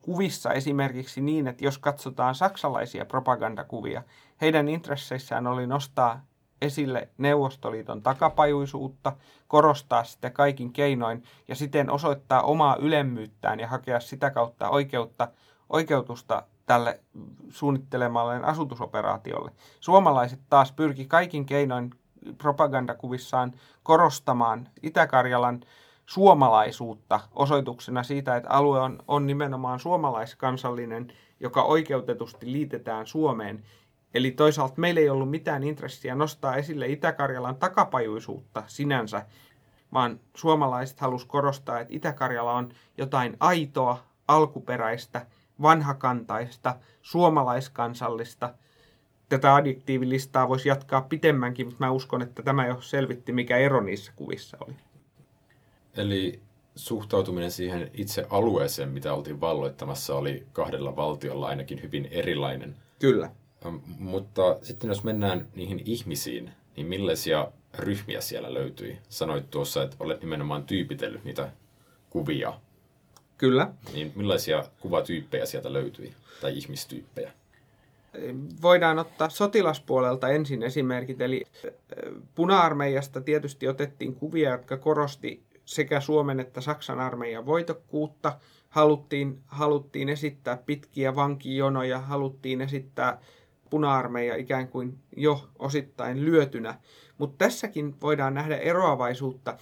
kuvissa 0.00 0.52
esimerkiksi 0.52 1.20
niin, 1.20 1.48
että 1.48 1.64
jos 1.64 1.78
katsotaan 1.78 2.34
saksalaisia 2.34 3.04
propagandakuvia, 3.04 4.02
heidän 4.40 4.68
intresseissään 4.68 5.46
oli 5.46 5.66
nostaa 5.66 6.20
esille 6.62 7.08
Neuvostoliiton 7.18 8.02
takapajuisuutta, 8.02 9.12
korostaa 9.48 10.04
sitä 10.04 10.30
kaikin 10.30 10.72
keinoin 10.72 11.22
ja 11.48 11.54
siten 11.54 11.90
osoittaa 11.90 12.42
omaa 12.42 12.76
ylemmyyttään 12.76 13.60
ja 13.60 13.68
hakea 13.68 14.00
sitä 14.00 14.30
kautta 14.30 14.70
oikeutta, 14.70 15.28
oikeutusta 15.68 16.42
tälle 16.66 17.00
suunnittelemalleen 17.48 18.44
asutusoperaatiolle. 18.44 19.50
Suomalaiset 19.80 20.40
taas 20.50 20.72
pyrki 20.72 21.06
kaikin 21.06 21.46
keinoin 21.46 21.90
propagandakuvissaan 22.38 23.52
korostamaan 23.82 24.68
Itä-Karjalan 24.82 25.60
suomalaisuutta 26.06 27.20
osoituksena 27.34 28.02
siitä, 28.02 28.36
että 28.36 28.50
alue 28.50 28.80
on, 28.80 28.98
on 29.08 29.26
nimenomaan 29.26 29.80
suomalaiskansallinen, 29.80 31.12
joka 31.40 31.62
oikeutetusti 31.62 32.52
liitetään 32.52 33.06
Suomeen. 33.06 33.64
Eli 34.14 34.30
toisaalta 34.30 34.74
meillä 34.76 35.00
ei 35.00 35.08
ollut 35.08 35.30
mitään 35.30 35.64
intressiä 35.64 36.14
nostaa 36.14 36.56
esille 36.56 36.86
Itä-Karjalan 36.86 37.56
takapajuisuutta 37.56 38.62
sinänsä, 38.66 39.26
vaan 39.92 40.20
suomalaiset 40.34 41.00
halus 41.00 41.24
korostaa, 41.24 41.80
että 41.80 41.94
Itä-Karjala 41.94 42.52
on 42.52 42.72
jotain 42.98 43.36
aitoa, 43.40 44.04
alkuperäistä, 44.28 45.26
vanhakantaista, 45.62 46.76
suomalaiskansallista. 47.02 48.54
Tätä 49.28 49.54
adjektiivilistaa 49.54 50.48
voisi 50.48 50.68
jatkaa 50.68 51.00
pitemmänkin, 51.00 51.66
mutta 51.66 51.84
mä 51.84 51.90
uskon, 51.90 52.22
että 52.22 52.42
tämä 52.42 52.66
jo 52.66 52.80
selvitti, 52.80 53.32
mikä 53.32 53.56
ero 53.56 53.80
niissä 53.80 54.12
kuvissa 54.16 54.56
oli. 54.66 54.74
Eli 55.96 56.40
suhtautuminen 56.76 57.50
siihen 57.50 57.90
itse 57.94 58.26
alueeseen, 58.30 58.88
mitä 58.88 59.14
oltiin 59.14 59.40
valloittamassa, 59.40 60.14
oli 60.14 60.46
kahdella 60.52 60.96
valtiolla 60.96 61.46
ainakin 61.46 61.82
hyvin 61.82 62.08
erilainen. 62.10 62.76
Kyllä. 62.98 63.30
Mutta 63.98 64.56
sitten 64.62 64.88
jos 64.88 65.04
mennään 65.04 65.46
niihin 65.54 65.82
ihmisiin, 65.84 66.50
niin 66.76 66.86
millaisia 66.86 67.48
ryhmiä 67.78 68.20
siellä 68.20 68.54
löytyi? 68.54 68.98
Sanoit 69.08 69.50
tuossa, 69.50 69.82
että 69.82 69.96
olet 70.00 70.20
nimenomaan 70.20 70.64
tyypitellyt 70.64 71.24
niitä 71.24 71.50
kuvia. 72.10 72.52
Kyllä. 73.38 73.72
Niin 73.92 74.12
millaisia 74.14 74.64
kuvatyyppejä 74.80 75.46
sieltä 75.46 75.72
löytyi, 75.72 76.14
tai 76.40 76.58
ihmistyyppejä? 76.58 77.32
Voidaan 78.62 78.98
ottaa 78.98 79.28
sotilaspuolelta 79.28 80.28
ensin 80.28 80.62
esimerkit, 80.62 81.20
eli 81.20 81.44
puna-armeijasta 82.34 83.20
tietysti 83.20 83.68
otettiin 83.68 84.14
kuvia, 84.14 84.50
jotka 84.50 84.76
korosti 84.76 85.42
sekä 85.64 86.00
Suomen 86.00 86.40
että 86.40 86.60
Saksan 86.60 87.00
armeijan 87.00 87.46
voitokkuutta. 87.46 88.38
Haluttiin, 88.68 89.38
haluttiin 89.46 90.08
esittää 90.08 90.56
pitkiä 90.66 91.16
vankijonoja, 91.16 91.98
haluttiin 91.98 92.60
esittää 92.60 93.20
puna-armeija 93.70 94.36
ikään 94.36 94.68
kuin 94.68 94.98
jo 95.16 95.48
osittain 95.58 96.24
lyötynä. 96.24 96.74
Mutta 97.18 97.44
tässäkin 97.44 98.00
voidaan 98.00 98.34
nähdä 98.34 98.56
eroavaisuutta. 98.56 99.58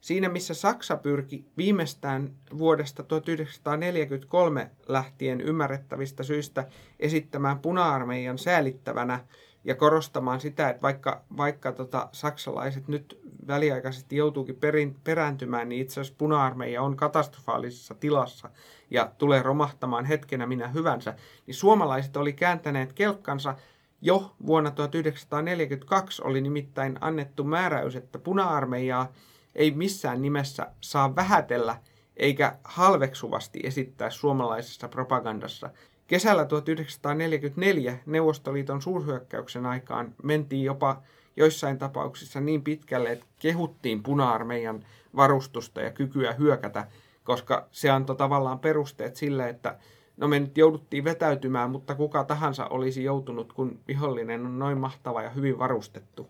Siinä 0.00 0.28
missä 0.28 0.54
Saksa 0.54 0.96
pyrki 0.96 1.44
viimeistään 1.56 2.30
vuodesta 2.58 3.02
1943 3.02 4.70
lähtien 4.88 5.40
ymmärrettävistä 5.40 6.22
syistä 6.22 6.68
esittämään 7.00 7.58
puna-armeijan 7.58 8.38
säälittävänä 8.38 9.20
ja 9.64 9.74
korostamaan 9.74 10.40
sitä, 10.40 10.68
että 10.70 10.82
vaikka, 10.82 11.22
vaikka 11.36 11.72
tota, 11.72 12.08
saksalaiset 12.12 12.88
nyt 12.88 13.20
väliaikaisesti 13.46 14.16
joutuukin 14.16 14.56
perin, 14.56 14.96
perääntymään, 15.04 15.68
niin 15.68 15.82
itse 15.82 16.00
asiassa 16.00 16.18
puna-armeija 16.18 16.82
on 16.82 16.96
katastrofaalisessa 16.96 17.94
tilassa 17.94 18.50
ja 18.90 19.12
tulee 19.18 19.42
romahtamaan 19.42 20.04
hetkenä 20.04 20.46
minä 20.46 20.68
hyvänsä, 20.68 21.14
niin 21.46 21.54
suomalaiset 21.54 22.16
oli 22.16 22.32
kääntäneet 22.32 22.92
kelkkansa 22.92 23.54
jo 24.00 24.34
vuonna 24.46 24.70
1942 24.70 26.22
oli 26.24 26.40
nimittäin 26.40 26.98
annettu 27.00 27.44
määräys, 27.44 27.96
että 27.96 28.18
puna-armeijaa 28.18 29.12
ei 29.54 29.70
missään 29.70 30.22
nimessä 30.22 30.66
saa 30.80 31.16
vähätellä 31.16 31.76
eikä 32.16 32.56
halveksuvasti 32.64 33.60
esittää 33.64 34.10
suomalaisessa 34.10 34.88
propagandassa. 34.88 35.70
Kesällä 36.12 36.44
1944 36.44 37.98
Neuvostoliiton 38.06 38.82
suurhyökkäyksen 38.82 39.66
aikaan 39.66 40.14
mentiin 40.22 40.64
jopa 40.64 41.02
joissain 41.36 41.78
tapauksissa 41.78 42.40
niin 42.40 42.62
pitkälle, 42.62 43.12
että 43.12 43.26
kehuttiin 43.38 44.02
puna-armeijan 44.02 44.84
varustusta 45.16 45.80
ja 45.80 45.90
kykyä 45.90 46.32
hyökätä, 46.32 46.86
koska 47.24 47.68
se 47.70 47.90
antoi 47.90 48.16
tavallaan 48.16 48.58
perusteet 48.58 49.16
sille, 49.16 49.48
että 49.48 49.78
no 50.16 50.28
me 50.28 50.40
nyt 50.40 50.58
jouduttiin 50.58 51.04
vetäytymään, 51.04 51.70
mutta 51.70 51.94
kuka 51.94 52.24
tahansa 52.24 52.66
olisi 52.66 53.04
joutunut, 53.04 53.52
kun 53.52 53.80
vihollinen 53.88 54.46
on 54.46 54.58
noin 54.58 54.78
mahtava 54.78 55.22
ja 55.22 55.30
hyvin 55.30 55.58
varustettu. 55.58 56.28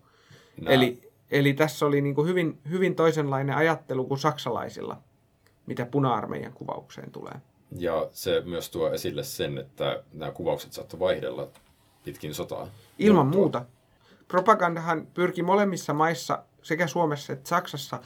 No. 0.61 0.71
Eli, 0.71 1.11
eli 1.31 1.55
tässä 1.55 1.87
oli 1.87 2.01
niin 2.01 2.15
kuin 2.15 2.29
hyvin, 2.29 2.59
hyvin 2.71 2.95
toisenlainen 2.95 3.57
ajattelu 3.57 4.05
kuin 4.05 4.19
saksalaisilla, 4.19 5.03
mitä 5.67 5.87
puna-armeijan 5.87 6.53
kuvaukseen 6.53 7.11
tulee. 7.11 7.35
Ja 7.76 8.09
se 8.11 8.43
myös 8.45 8.71
tuo 8.71 8.93
esille 8.93 9.23
sen, 9.25 9.59
että 9.59 10.02
nämä 10.12 10.33
kuvaukset 10.33 10.73
saattoi 10.73 11.00
vaihdella 11.00 11.49
pitkin 12.05 12.35
sotaa. 12.35 12.69
Ilman 12.99 13.26
muuta. 13.26 13.64
Propagandahan 14.29 15.07
pyrki 15.14 15.43
molemmissa 15.43 15.93
maissa, 15.93 16.45
sekä 16.62 16.87
Suomessa 16.87 17.33
että 17.33 17.49
Saksassa, 17.49 18.00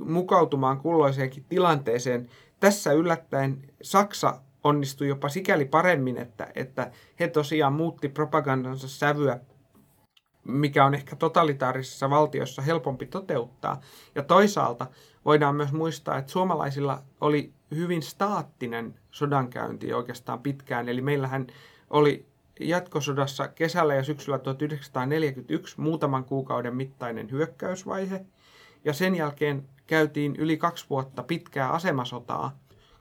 mukautumaan 0.00 0.80
kulloiseenkin 0.80 1.44
tilanteeseen. 1.48 2.28
Tässä 2.60 2.92
yllättäen 2.92 3.72
Saksa 3.82 4.40
onnistui 4.64 5.08
jopa 5.08 5.28
sikäli 5.28 5.64
paremmin, 5.64 6.18
että, 6.18 6.48
että 6.54 6.90
he 7.20 7.28
tosiaan 7.28 7.72
muutti 7.72 8.08
propagandansa 8.08 8.88
sävyä, 8.88 9.40
mikä 10.44 10.84
on 10.84 10.94
ehkä 10.94 11.16
totalitaarisessa 11.16 12.10
valtiossa 12.10 12.62
helpompi 12.62 13.06
toteuttaa. 13.06 13.80
Ja 14.14 14.22
toisaalta 14.22 14.86
voidaan 15.24 15.56
myös 15.56 15.72
muistaa, 15.72 16.18
että 16.18 16.32
suomalaisilla 16.32 17.02
oli 17.20 17.52
hyvin 17.74 18.02
staattinen 18.02 18.94
sodankäynti 19.10 19.92
oikeastaan 19.92 20.42
pitkään. 20.42 20.88
Eli 20.88 21.00
meillähän 21.00 21.46
oli 21.90 22.26
jatkosodassa 22.60 23.48
kesällä 23.48 23.94
ja 23.94 24.04
syksyllä 24.04 24.38
1941 24.38 25.80
muutaman 25.80 26.24
kuukauden 26.24 26.76
mittainen 26.76 27.30
hyökkäysvaihe. 27.30 28.26
Ja 28.84 28.92
sen 28.92 29.14
jälkeen 29.14 29.68
käytiin 29.86 30.36
yli 30.36 30.56
kaksi 30.56 30.86
vuotta 30.90 31.22
pitkää 31.22 31.70
asemasotaa. 31.70 32.58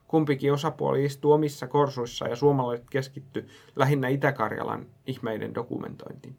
Kumpikin 0.07 0.53
osapuoli 0.53 1.05
istui 1.05 1.34
omissa 1.34 1.67
korsuissa 1.67 2.27
ja 2.27 2.36
suomalaiset 2.36 2.89
keskitty 2.89 3.48
lähinnä 3.75 4.07
Itä-Karjalan 4.07 4.86
ihmeiden 5.07 5.55
dokumentointiin. 5.55 6.36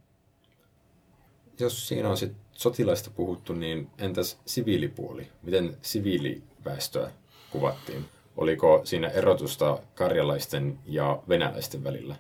Jos 1.61 1.89
siinä 1.89 2.09
on 2.09 2.17
sitten 2.17 2.41
sotilaista 2.53 3.11
puhuttu, 3.11 3.53
niin 3.53 3.91
entäs 3.99 4.39
siviilipuoli? 4.47 5.29
Miten 5.43 5.77
siviiliväestöä 5.83 7.11
kuvattiin? 7.51 8.05
Oliko 8.37 8.81
siinä 8.85 9.09
erotusta 9.09 9.79
karjalaisten 9.95 10.79
ja 10.87 11.23
venäläisten 11.29 11.85
välillä, 11.85 12.17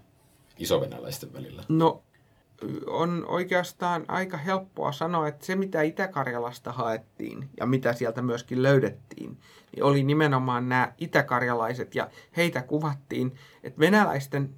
isovenäläisten 0.59 1.33
välillä? 1.33 1.63
No 1.69 2.03
on 2.87 3.25
oikeastaan 3.29 4.05
aika 4.09 4.37
helppoa 4.37 4.93
sanoa, 4.93 5.29
että 5.29 5.47
se 5.47 5.57
mitä 5.57 5.83
Itä-Karjalasta 5.83 6.73
haettiin 6.73 7.49
ja 7.61 7.67
mitä 7.67 7.93
sieltä 7.93 8.23
myöskin 8.23 8.63
löydettiin, 8.63 9.39
niin 9.73 9.85
oli 9.85 10.03
nimenomaan 10.03 10.69
nämä 10.69 10.93
itäkarjalaiset 10.99 11.95
ja 11.95 12.11
heitä 12.37 12.63
kuvattiin, 12.63 13.35
että 13.63 13.81
venäläisten, 13.81 14.55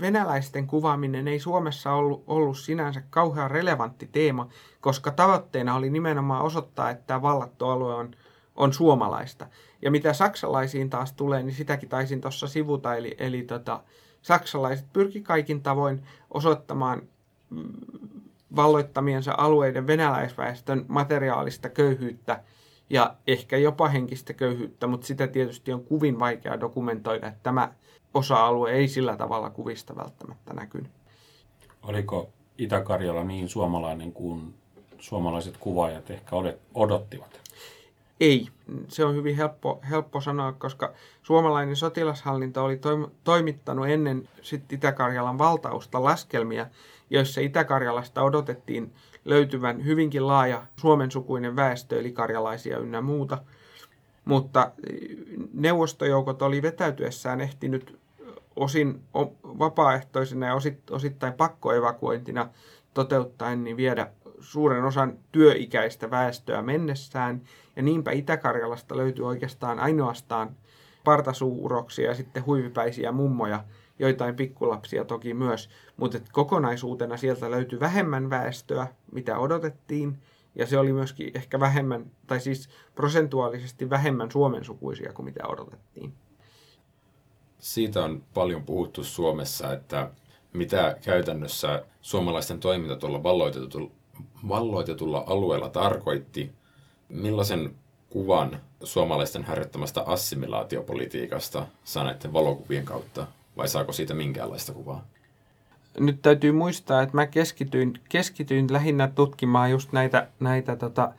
venäläisten 0.00 0.66
kuvaaminen 0.66 1.28
ei 1.28 1.40
Suomessa 1.40 1.92
ollut, 1.92 2.24
ollut 2.26 2.58
sinänsä 2.58 3.02
kauhean 3.10 3.50
relevantti 3.50 4.08
teema, 4.12 4.48
koska 4.80 5.10
tavoitteena 5.10 5.74
oli 5.74 5.90
nimenomaan 5.90 6.42
osoittaa, 6.44 6.90
että 6.90 7.04
tämä 7.06 7.22
vallattu 7.22 7.66
alue 7.66 7.94
on, 7.94 8.10
on 8.54 8.72
suomalaista. 8.72 9.46
Ja 9.86 9.90
mitä 9.90 10.12
saksalaisiin 10.12 10.90
taas 10.90 11.12
tulee, 11.12 11.42
niin 11.42 11.54
sitäkin 11.54 11.88
taisin 11.88 12.20
tuossa 12.20 12.48
sivuta, 12.48 12.94
eli, 12.94 13.16
eli 13.18 13.42
tota, 13.42 13.80
saksalaiset 14.22 14.86
pyrki 14.92 15.20
kaikin 15.20 15.62
tavoin 15.62 16.02
osoittamaan 16.30 17.02
valloittamiensa 18.56 19.34
alueiden 19.38 19.86
venäläisväestön 19.86 20.84
materiaalista 20.88 21.68
köyhyyttä 21.68 22.42
ja 22.90 23.14
ehkä 23.26 23.56
jopa 23.56 23.88
henkistä 23.88 24.32
köyhyyttä, 24.32 24.86
mutta 24.86 25.06
sitä 25.06 25.26
tietysti 25.26 25.72
on 25.72 25.84
kuvin 25.84 26.18
vaikea 26.18 26.60
dokumentoida, 26.60 27.26
että 27.26 27.40
tämä 27.42 27.72
osa-alue 28.14 28.72
ei 28.72 28.88
sillä 28.88 29.16
tavalla 29.16 29.50
kuvista 29.50 29.96
välttämättä 29.96 30.54
näkynyt. 30.54 30.90
Oliko 31.82 32.30
Itä-Karjala 32.58 33.24
niin 33.24 33.48
suomalainen 33.48 34.12
kuin 34.12 34.54
suomalaiset 34.98 35.56
kuvaajat 35.56 36.10
ehkä 36.10 36.36
odottivat? 36.74 37.45
Ei. 38.20 38.48
Se 38.88 39.04
on 39.04 39.14
hyvin 39.14 39.36
helppo, 39.36 39.80
helppo 39.90 40.20
sanoa, 40.20 40.52
koska 40.52 40.92
suomalainen 41.22 41.76
sotilashallinto 41.76 42.64
oli 42.64 42.80
toimittanut 43.24 43.88
ennen 43.88 44.28
sit 44.42 44.72
Itä-Karjalan 44.72 45.38
valtausta 45.38 46.04
laskelmia, 46.04 46.66
joissa 47.10 47.40
Itä-Karjalasta 47.40 48.22
odotettiin 48.22 48.92
löytyvän 49.24 49.84
hyvinkin 49.84 50.26
laaja 50.26 50.62
suomensukuinen 50.76 51.56
väestö, 51.56 52.00
eli 52.00 52.12
karjalaisia 52.12 52.78
ynnä 52.78 53.00
muuta. 53.00 53.38
Mutta 54.24 54.70
neuvostojoukot 55.52 56.42
oli 56.42 56.62
vetäytyessään 56.62 57.40
ehtinyt 57.40 57.98
osin 58.56 59.02
vapaaehtoisena 59.44 60.46
ja 60.46 60.54
osittain 60.90 61.32
pakkoevakuointina 61.32 62.48
toteuttaen 62.94 63.64
niin 63.64 63.76
viedä 63.76 64.10
suuren 64.40 64.84
osan 64.84 65.18
työikäistä 65.32 66.10
väestöä 66.10 66.62
mennessään. 66.62 67.42
Ja 67.76 67.82
niinpä 67.82 68.10
Itä-Karjalasta 68.10 68.96
löytyy 68.96 69.26
oikeastaan 69.26 69.78
ainoastaan 69.78 70.56
partasuuroksia 71.04 72.08
ja 72.08 72.14
sitten 72.14 72.46
huivipäisiä 72.46 73.12
mummoja, 73.12 73.64
joitain 73.98 74.36
pikkulapsia 74.36 75.04
toki 75.04 75.34
myös, 75.34 75.70
mutta 75.96 76.18
kokonaisuutena 76.32 77.16
sieltä 77.16 77.50
löytyi 77.50 77.80
vähemmän 77.80 78.30
väestöä, 78.30 78.86
mitä 79.12 79.38
odotettiin, 79.38 80.18
ja 80.54 80.66
se 80.66 80.78
oli 80.78 80.92
myöskin 80.92 81.30
ehkä 81.34 81.60
vähemmän, 81.60 82.10
tai 82.26 82.40
siis 82.40 82.68
prosentuaalisesti 82.94 83.90
vähemmän 83.90 84.30
suomensukuisia 84.30 85.12
kuin 85.12 85.24
mitä 85.24 85.46
odotettiin. 85.46 86.14
Siitä 87.58 88.04
on 88.04 88.22
paljon 88.34 88.62
puhuttu 88.62 89.04
Suomessa, 89.04 89.72
että 89.72 90.10
mitä 90.52 90.96
käytännössä 91.04 91.84
suomalaisten 92.00 92.60
toiminta 92.60 92.96
tuolla 92.96 93.22
valloitetulla, 93.22 93.90
valloitetulla 94.48 95.24
alueella 95.26 95.68
tarkoitti, 95.68 96.52
millaisen 97.08 97.74
kuvan 98.10 98.60
suomalaisten 98.82 99.44
harjoittamasta 99.44 100.02
assimilaatiopolitiikasta 100.06 101.66
saa 101.84 102.04
näiden 102.04 102.32
valokuvien 102.32 102.84
kautta 102.84 103.26
vai 103.56 103.68
saako 103.68 103.92
siitä 103.92 104.14
minkäänlaista 104.14 104.72
kuvaa? 104.72 105.04
Nyt 105.98 106.22
täytyy 106.22 106.52
muistaa, 106.52 107.02
että 107.02 107.14
mä 107.14 107.26
keskityin, 107.26 108.00
keskityin 108.08 108.72
lähinnä 108.72 109.08
tutkimaan 109.14 109.70
just 109.70 109.92
näitä, 109.92 110.28
näitä 110.40 110.76
tota, 110.76 111.12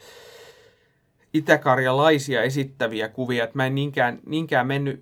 itäkarjalaisia 1.34 2.42
esittäviä 2.42 3.10
kuvia. 3.10 3.44
Että 3.44 3.58
mä 3.58 3.66
en 3.66 3.76
niinkään, 3.76 4.20
niinkään 4.26 4.68
mennyt, 4.68 5.02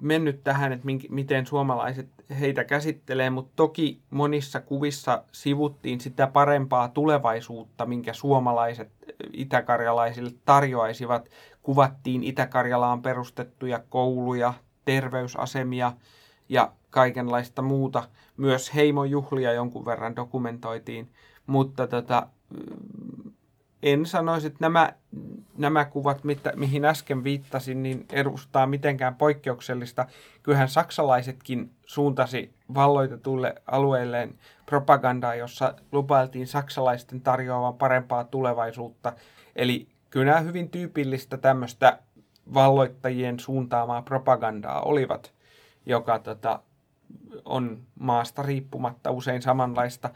mennyt 0.00 0.44
tähän, 0.44 0.72
että 0.72 0.86
mink, 0.86 1.04
miten 1.10 1.46
suomalaiset 1.46 2.08
heitä 2.40 2.64
käsittelee, 2.64 3.30
mutta 3.30 3.52
toki 3.56 4.00
monissa 4.10 4.60
kuvissa 4.60 5.24
sivuttiin 5.32 6.00
sitä 6.00 6.26
parempaa 6.26 6.88
tulevaisuutta, 6.88 7.86
minkä 7.86 8.12
suomalaiset 8.12 8.90
itäkarjalaisille 9.32 10.30
tarjoaisivat. 10.44 11.28
Kuvattiin 11.62 12.24
Itä-Karjalaan 12.24 13.02
perustettuja 13.02 13.78
kouluja, 13.88 14.54
terveysasemia– 14.84 15.92
ja 16.48 16.72
kaikenlaista 16.90 17.62
muuta. 17.62 18.08
Myös 18.36 18.74
heimojuhlia 18.74 19.52
jonkun 19.52 19.84
verran 19.84 20.16
dokumentoitiin, 20.16 21.10
mutta 21.46 21.86
tota, 21.86 22.26
en 23.84 24.06
sanoisi, 24.06 24.46
että 24.46 24.58
nämä, 24.60 24.92
nämä 25.58 25.84
kuvat, 25.84 26.24
mitä, 26.24 26.52
mihin 26.56 26.84
äsken 26.84 27.24
viittasin, 27.24 27.82
niin 27.82 28.06
edustaa 28.12 28.66
mitenkään 28.66 29.14
poikkeuksellista. 29.14 30.06
Kyllähän 30.42 30.68
saksalaisetkin 30.68 31.70
suuntasi 31.86 32.54
valloitetulle 32.74 33.54
alueelleen 33.66 34.34
propagandaa, 34.66 35.34
jossa 35.34 35.74
lupailtiin 35.92 36.46
saksalaisten 36.46 37.20
tarjoavan 37.20 37.74
parempaa 37.74 38.24
tulevaisuutta. 38.24 39.12
Eli 39.56 39.88
kyllä 40.10 40.40
hyvin 40.40 40.70
tyypillistä 40.70 41.36
tämmöistä 41.36 41.98
valloittajien 42.54 43.40
suuntaamaa 43.40 44.02
propagandaa 44.02 44.82
olivat 44.82 45.34
joka 45.86 46.18
tota, 46.18 46.60
on 47.44 47.82
maasta 47.98 48.42
riippumatta 48.42 49.10
usein 49.10 49.42
samanlaista. 49.42 50.10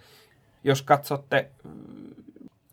Jos 0.65 0.83
katsotte 0.83 1.51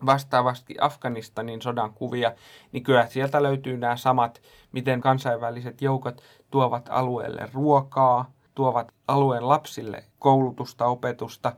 vastaavasti 0.06 0.76
Afganistanin 0.82 1.62
sodan 1.62 1.94
kuvia, 1.94 2.32
niin 2.72 2.84
kyllä 2.84 3.08
sieltä 3.08 3.44
löytyy 3.44 3.78
nämä 3.78 3.98
samat, 3.98 4.42
miten 4.72 5.02
kansainväliset 5.02 5.82
joukot 5.82 6.22
tuovat 6.52 6.90
alueelle 6.90 7.50
ruokaa, 7.54 8.32
tuovat 8.56 8.92
alueen 9.08 9.50
lapsille 9.50 10.04
koulutusta, 10.20 10.86
opetusta, 10.86 11.54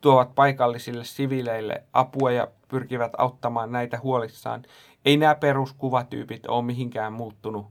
tuovat 0.00 0.34
paikallisille 0.34 1.04
siviileille 1.04 1.82
apua 1.92 2.32
ja 2.32 2.48
pyrkivät 2.68 3.12
auttamaan 3.18 3.72
näitä 3.72 3.98
huolissaan. 4.02 4.62
Ei 5.04 5.16
nämä 5.16 5.34
peruskuvatyypit 5.34 6.46
ole 6.46 6.64
mihinkään 6.64 7.12
muuttunut 7.12 7.66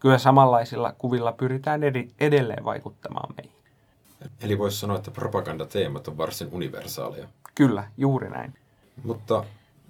kyllä 0.00 0.18
samanlaisilla 0.18 0.92
kuvilla 0.98 1.32
pyritään 1.32 1.80
edelleen 2.20 2.64
vaikuttamaan 2.64 3.34
meihin. 3.36 3.60
Eli 4.42 4.58
voisi 4.58 4.78
sanoa, 4.78 4.96
että 4.96 5.10
propagandateemat 5.10 6.08
on 6.08 6.18
varsin 6.18 6.48
universaaleja. 6.52 7.28
Kyllä, 7.54 7.84
juuri 7.96 8.30
näin. 8.30 8.54
Mutta 9.04 9.44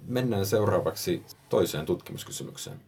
mennään 0.07 0.45
seuraavaksi 0.45 1.23
toiseen 1.49 1.85
tutkimuskysymykseen. 1.85 2.79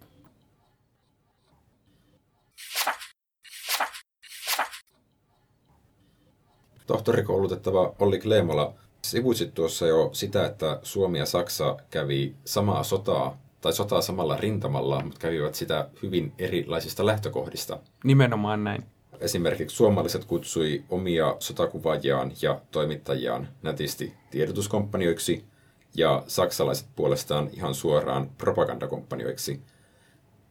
Tohtorikoulutettava 6.87 7.95
Olli 7.99 8.19
Kleemola, 8.19 8.73
sivuisit 9.01 9.53
tuossa 9.53 9.87
jo 9.87 10.09
sitä, 10.13 10.45
että 10.45 10.79
Suomi 10.83 11.19
ja 11.19 11.25
Saksa 11.25 11.77
kävi 11.89 12.35
samaa 12.45 12.83
sotaa 12.83 13.37
tai 13.61 13.73
sotaa 13.73 14.01
samalla 14.01 14.37
rintamalla, 14.37 15.03
mutta 15.03 15.19
kävivät 15.19 15.55
sitä 15.55 15.89
hyvin 16.03 16.33
erilaisista 16.37 17.05
lähtökohdista. 17.05 17.79
Nimenomaan 18.03 18.63
näin. 18.63 18.83
Esimerkiksi 19.19 19.75
suomalaiset 19.75 20.25
kutsui 20.25 20.83
omia 20.89 21.35
sotakuvaajiaan 21.39 22.31
ja 22.41 22.61
toimittajiaan 22.71 23.47
nätisti 23.61 24.13
tiedotuskompanioiksi 24.31 25.45
ja 25.95 26.23
saksalaiset 26.27 26.87
puolestaan 26.95 27.49
ihan 27.53 27.75
suoraan 27.75 28.29
propagandakomppanioiksi. 28.37 29.61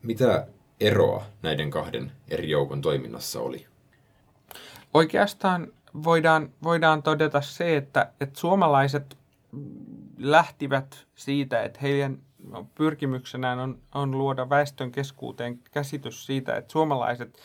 Mitä 0.02 0.46
eroa 0.80 1.24
näiden 1.42 1.70
kahden 1.70 2.12
eri 2.28 2.50
joukon 2.50 2.82
toiminnassa 2.82 3.40
oli? 3.40 3.66
Oikeastaan 4.94 5.72
voidaan, 6.04 6.50
voidaan 6.62 7.02
todeta 7.02 7.40
se, 7.40 7.76
että, 7.76 8.12
että 8.20 8.40
suomalaiset 8.40 9.18
lähtivät 10.18 11.06
siitä, 11.14 11.62
että 11.62 11.78
heidän 11.82 12.18
pyrkimyksenään 12.74 13.58
on, 13.58 13.78
on 13.94 14.10
luoda 14.10 14.48
väestön 14.50 14.92
keskuuteen 14.92 15.58
käsitys 15.70 16.26
siitä, 16.26 16.56
että 16.56 16.72
suomalaiset 16.72 17.38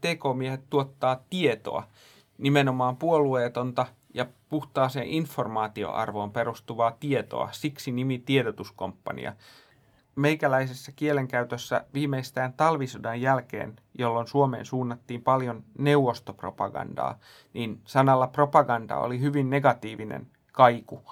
tekomiehet 0.00 0.60
tuottaa 0.70 1.20
tietoa, 1.30 1.88
nimenomaan 2.38 2.96
puolueetonta 2.96 3.86
ja 4.14 4.26
puhtaaseen 4.48 5.06
informaatioarvoon 5.06 6.32
perustuvaa 6.32 6.96
tietoa, 7.00 7.48
siksi 7.52 7.92
nimi 7.92 8.18
tiedotuskomppania. 8.18 9.32
Meikäläisessä 10.16 10.92
kielenkäytössä 10.96 11.84
viimeistään 11.94 12.52
talvisodan 12.52 13.20
jälkeen, 13.20 13.76
jolloin 13.98 14.26
Suomeen 14.26 14.66
suunnattiin 14.66 15.22
paljon 15.22 15.64
neuvostopropagandaa, 15.78 17.18
niin 17.52 17.80
sanalla 17.84 18.26
propaganda 18.26 18.96
oli 18.96 19.20
hyvin 19.20 19.50
negatiivinen 19.50 20.26
kaiku. 20.52 21.02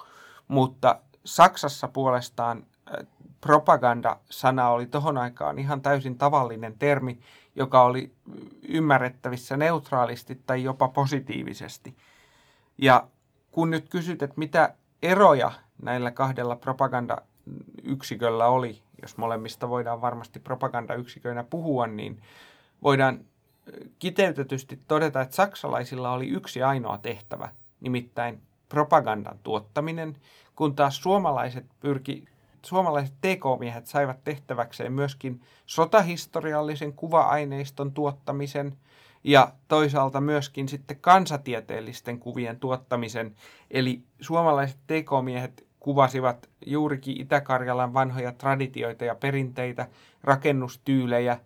Mutta 0.47 0.99
Saksassa 1.25 1.87
puolestaan 1.87 2.65
propaganda-sana 3.41 4.69
oli 4.69 4.85
tohon 4.85 5.17
aikaan 5.17 5.59
ihan 5.59 5.81
täysin 5.81 6.17
tavallinen 6.17 6.79
termi, 6.79 7.19
joka 7.55 7.83
oli 7.83 8.11
ymmärrettävissä 8.67 9.57
neutraalisti 9.57 10.41
tai 10.45 10.63
jopa 10.63 10.87
positiivisesti. 10.87 11.95
Ja 12.77 13.07
kun 13.51 13.69
nyt 13.69 13.89
kysyt, 13.89 14.23
että 14.23 14.39
mitä 14.39 14.73
eroja 15.01 15.51
näillä 15.81 16.11
kahdella 16.11 16.55
propagandayksiköllä 16.55 18.47
oli, 18.47 18.81
jos 19.01 19.17
molemmista 19.17 19.69
voidaan 19.69 20.01
varmasti 20.01 20.39
propagandayksiköinä 20.39 21.43
puhua, 21.43 21.87
niin 21.87 22.21
voidaan 22.83 23.25
kiteytetysti 23.99 24.79
todeta, 24.87 25.21
että 25.21 25.35
saksalaisilla 25.35 26.11
oli 26.11 26.27
yksi 26.27 26.63
ainoa 26.63 26.97
tehtävä, 26.97 27.49
nimittäin 27.81 28.41
propagandan 28.69 29.39
tuottaminen, 29.43 30.17
kun 30.55 30.75
taas 30.75 30.97
suomalaiset 31.03 31.65
pyrki 31.79 32.25
suomalaiset 32.65 33.15
TK-miehet 33.21 33.87
saivat 33.87 34.23
tehtäväkseen 34.23 34.93
myöskin 34.93 35.41
sotahistoriallisen 35.65 36.93
kuva-aineiston 36.93 37.91
tuottamisen 37.91 38.77
ja 39.23 39.53
toisaalta 39.67 40.21
myöskin 40.21 40.69
sitten 40.69 40.97
kansatieteellisten 41.01 42.19
kuvien 42.19 42.59
tuottamisen. 42.59 43.35
Eli 43.71 44.01
suomalaiset 44.21 44.77
TK-miehet 44.87 45.67
kuvasivat 45.79 46.49
juurikin 46.65 47.21
Itä-Karjalan 47.21 47.93
vanhoja 47.93 48.31
traditioita 48.31 49.05
ja 49.05 49.15
perinteitä, 49.15 49.87
rakennustyylejä. 50.23 51.39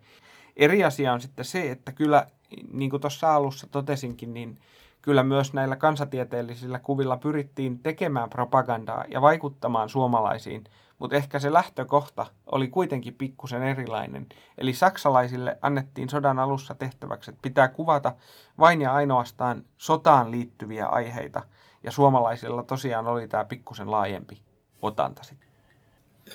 Eri 0.56 0.84
asia 0.84 1.12
on 1.12 1.20
sitten 1.20 1.44
se, 1.44 1.70
että 1.70 1.92
kyllä, 1.92 2.26
niin 2.72 2.90
kuin 2.90 3.00
tuossa 3.00 3.34
alussa 3.34 3.66
totesinkin, 3.66 4.34
niin 4.34 4.58
kyllä 5.06 5.22
myös 5.22 5.52
näillä 5.52 5.76
kansatieteellisillä 5.76 6.78
kuvilla 6.78 7.16
pyrittiin 7.16 7.78
tekemään 7.78 8.30
propagandaa 8.30 9.04
ja 9.08 9.20
vaikuttamaan 9.20 9.88
suomalaisiin 9.88 10.64
mutta 10.98 11.16
ehkä 11.16 11.38
se 11.38 11.52
lähtökohta 11.52 12.26
oli 12.46 12.68
kuitenkin 12.68 13.14
pikkusen 13.14 13.62
erilainen. 13.62 14.26
Eli 14.58 14.72
saksalaisille 14.72 15.58
annettiin 15.62 16.08
sodan 16.08 16.38
alussa 16.38 16.74
tehtäväksi, 16.74 17.30
että 17.30 17.42
pitää 17.42 17.68
kuvata 17.68 18.12
vain 18.58 18.80
ja 18.82 18.94
ainoastaan 18.94 19.64
sotaan 19.78 20.30
liittyviä 20.30 20.86
aiheita, 20.86 21.42
ja 21.82 21.90
suomalaisilla 21.90 22.62
tosiaan 22.62 23.06
oli 23.06 23.28
tämä 23.28 23.44
pikkusen 23.44 23.90
laajempi 23.90 24.42
otanta 24.82 25.22
sitten. 25.22 25.48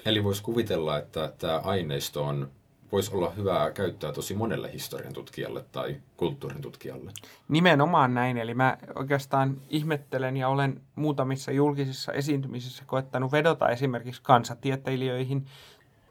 Eli 0.06 0.24
voisi 0.24 0.44
kuvitella, 0.44 0.98
että 0.98 1.34
tämä 1.38 1.58
aineisto 1.64 2.24
on 2.24 2.52
voisi 2.92 3.16
olla 3.16 3.30
hyvää 3.30 3.72
käyttää 3.72 4.12
tosi 4.12 4.34
monelle 4.34 4.74
historian 4.74 5.14
tutkijalle 5.14 5.66
tai 5.72 5.96
kulttuurin 6.18 6.62
tutkijalle. 6.62 7.12
Nimenomaan 7.48 8.14
näin, 8.14 8.38
eli 8.38 8.54
mä 8.54 8.78
oikeastaan 8.96 9.58
ihmettelen 9.70 10.38
ja 10.38 10.50
olen 10.50 10.82
muutamissa 10.96 11.52
julkisissa 11.52 12.12
esiintymisissä 12.12 12.84
koettanut 12.88 13.32
vedota 13.32 13.70
esimerkiksi 13.70 14.22
kansatieteilijöihin. 14.24 15.46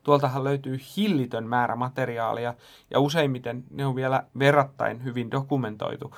Tuoltahan 0.02 0.44
löytyy 0.44 0.78
hillitön 0.96 1.46
määrä 1.46 1.76
materiaalia 1.76 2.54
ja 2.90 3.00
useimmiten 3.00 3.64
ne 3.70 3.86
on 3.86 3.96
vielä 3.96 4.24
verrattain 4.38 5.04
hyvin 5.04 5.30
dokumentoitu 5.30 6.14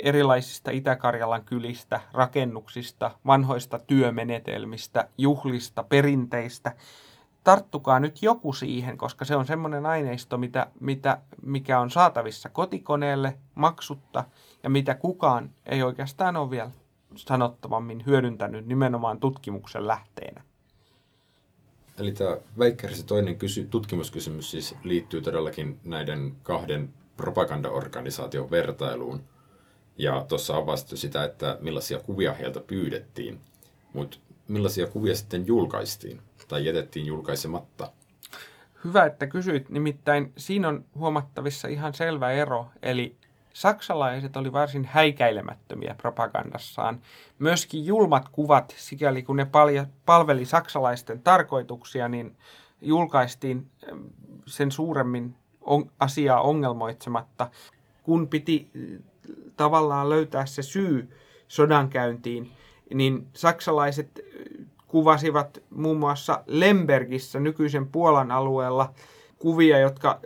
erilaisista 0.00 0.70
Itä-Karjalan 0.70 1.44
kylistä, 1.44 2.00
rakennuksista, 2.12 3.10
vanhoista 3.26 3.78
työmenetelmistä, 3.78 5.08
juhlista, 5.18 5.82
perinteistä– 5.82 6.72
tarttukaa 7.44 8.00
nyt 8.00 8.22
joku 8.22 8.52
siihen, 8.52 8.98
koska 8.98 9.24
se 9.24 9.36
on 9.36 9.46
semmoinen 9.46 9.86
aineisto, 9.86 10.38
mitä, 10.38 10.66
mitä, 10.80 11.18
mikä 11.42 11.80
on 11.80 11.90
saatavissa 11.90 12.48
kotikoneelle 12.48 13.38
maksutta 13.54 14.24
ja 14.62 14.70
mitä 14.70 14.94
kukaan 14.94 15.50
ei 15.66 15.82
oikeastaan 15.82 16.36
ole 16.36 16.50
vielä 16.50 16.70
sanottavammin 17.16 18.02
hyödyntänyt 18.06 18.66
nimenomaan 18.66 19.20
tutkimuksen 19.20 19.86
lähteenä. 19.86 20.42
Eli 21.98 22.12
tämä 22.12 22.36
Väikkärissä 22.58 23.06
toinen 23.06 23.38
kysy- 23.38 23.66
tutkimuskysymys 23.70 24.50
siis 24.50 24.74
liittyy 24.84 25.20
todellakin 25.20 25.80
näiden 25.84 26.36
kahden 26.42 26.94
propagandaorganisaation 27.16 28.50
vertailuun. 28.50 29.20
Ja 29.98 30.24
tuossa 30.28 30.56
avastui 30.56 30.98
sitä, 30.98 31.24
että 31.24 31.58
millaisia 31.60 32.00
kuvia 32.00 32.32
heiltä 32.32 32.60
pyydettiin. 32.60 33.40
Mutta 33.92 34.18
millaisia 34.48 34.86
kuvia 34.86 35.14
sitten 35.14 35.46
julkaistiin 35.46 36.20
tai 36.48 36.66
jätettiin 36.66 37.06
julkaisematta? 37.06 37.92
Hyvä, 38.84 39.04
että 39.04 39.26
kysyit. 39.26 39.70
Nimittäin 39.70 40.32
siinä 40.36 40.68
on 40.68 40.84
huomattavissa 40.94 41.68
ihan 41.68 41.94
selvä 41.94 42.30
ero. 42.30 42.66
Eli 42.82 43.16
saksalaiset 43.52 44.36
oli 44.36 44.52
varsin 44.52 44.84
häikäilemättömiä 44.84 45.94
propagandassaan. 45.98 47.00
Myöskin 47.38 47.86
julmat 47.86 48.28
kuvat, 48.28 48.74
sikäli 48.78 49.22
kun 49.22 49.36
ne 49.36 49.46
palveli 50.06 50.44
saksalaisten 50.44 51.22
tarkoituksia, 51.22 52.08
niin 52.08 52.36
julkaistiin 52.80 53.70
sen 54.46 54.72
suuremmin 54.72 55.34
asiaa 56.00 56.40
ongelmoitsematta, 56.40 57.50
kun 58.02 58.28
piti 58.28 58.70
tavallaan 59.56 60.10
löytää 60.10 60.46
se 60.46 60.62
syy 60.62 61.16
sodankäyntiin, 61.48 62.52
niin 62.94 63.26
saksalaiset 63.32 64.20
kuvasivat 64.92 65.62
muun 65.70 65.96
muassa 65.96 66.44
Lembergissä 66.46 67.40
nykyisen 67.40 67.88
Puolan 67.88 68.30
alueella 68.30 68.92
kuvia, 69.38 69.78
jotka, 69.78 70.20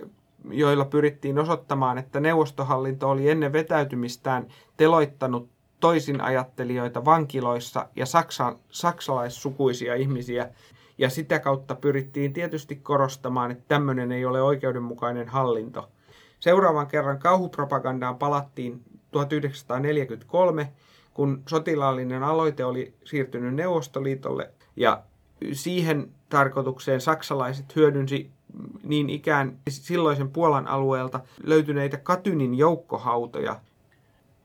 joilla 0.50 0.85
pyrittiin 0.85 1.38
osoittamaan, 1.38 1.98
että 1.98 2.20
neuvostohallinto 2.20 3.11
oli 3.11 3.31
ennen 3.31 3.52
vetäytymistään 3.52 4.46
teloittanut 4.76 5.48
toisin 5.81 6.20
ajattelijoita 6.20 7.05
vankiloissa 7.05 7.88
ja 7.96 8.07
saksa, 8.07 8.57
saksalaissukuisia 8.70 9.94
ihmisiä. 9.94 10.48
Ja 10.98 11.11
sitä 11.11 11.38
kautta 11.38 11.74
pyrittiin 11.74 12.33
tietysti 12.33 12.76
korostamaan, 12.76 13.50
että 13.50 13.64
tämmöinen 13.68 14.12
ei 14.12 14.24
ole 14.24 14.42
oikeudenmukainen 14.42 15.29
hallinto. 15.29 15.88
Seuraavan 16.40 16.87
kerran 16.87 17.18
kauhupropagandaan 17.18 18.18
palattiin 18.18 18.83
1943 19.11 20.72
kun 21.16 21.42
sotilaallinen 21.48 22.22
aloite 22.22 22.64
oli 22.64 22.94
siirtynyt 23.05 23.55
Neuvostoliitolle 23.55 24.50
ja 24.77 25.03
siihen 25.53 26.11
tarkoitukseen 26.29 27.01
saksalaiset 27.01 27.77
hyödynsi 27.77 28.31
niin 28.83 29.11
ikään 29.11 29.59
silloisen 29.69 30.31
Puolan 30.31 30.69
alueelta 30.69 31.21
löytyneitä 31.45 31.97
Katynin 31.97 32.55
joukkohautoja. 32.55 33.61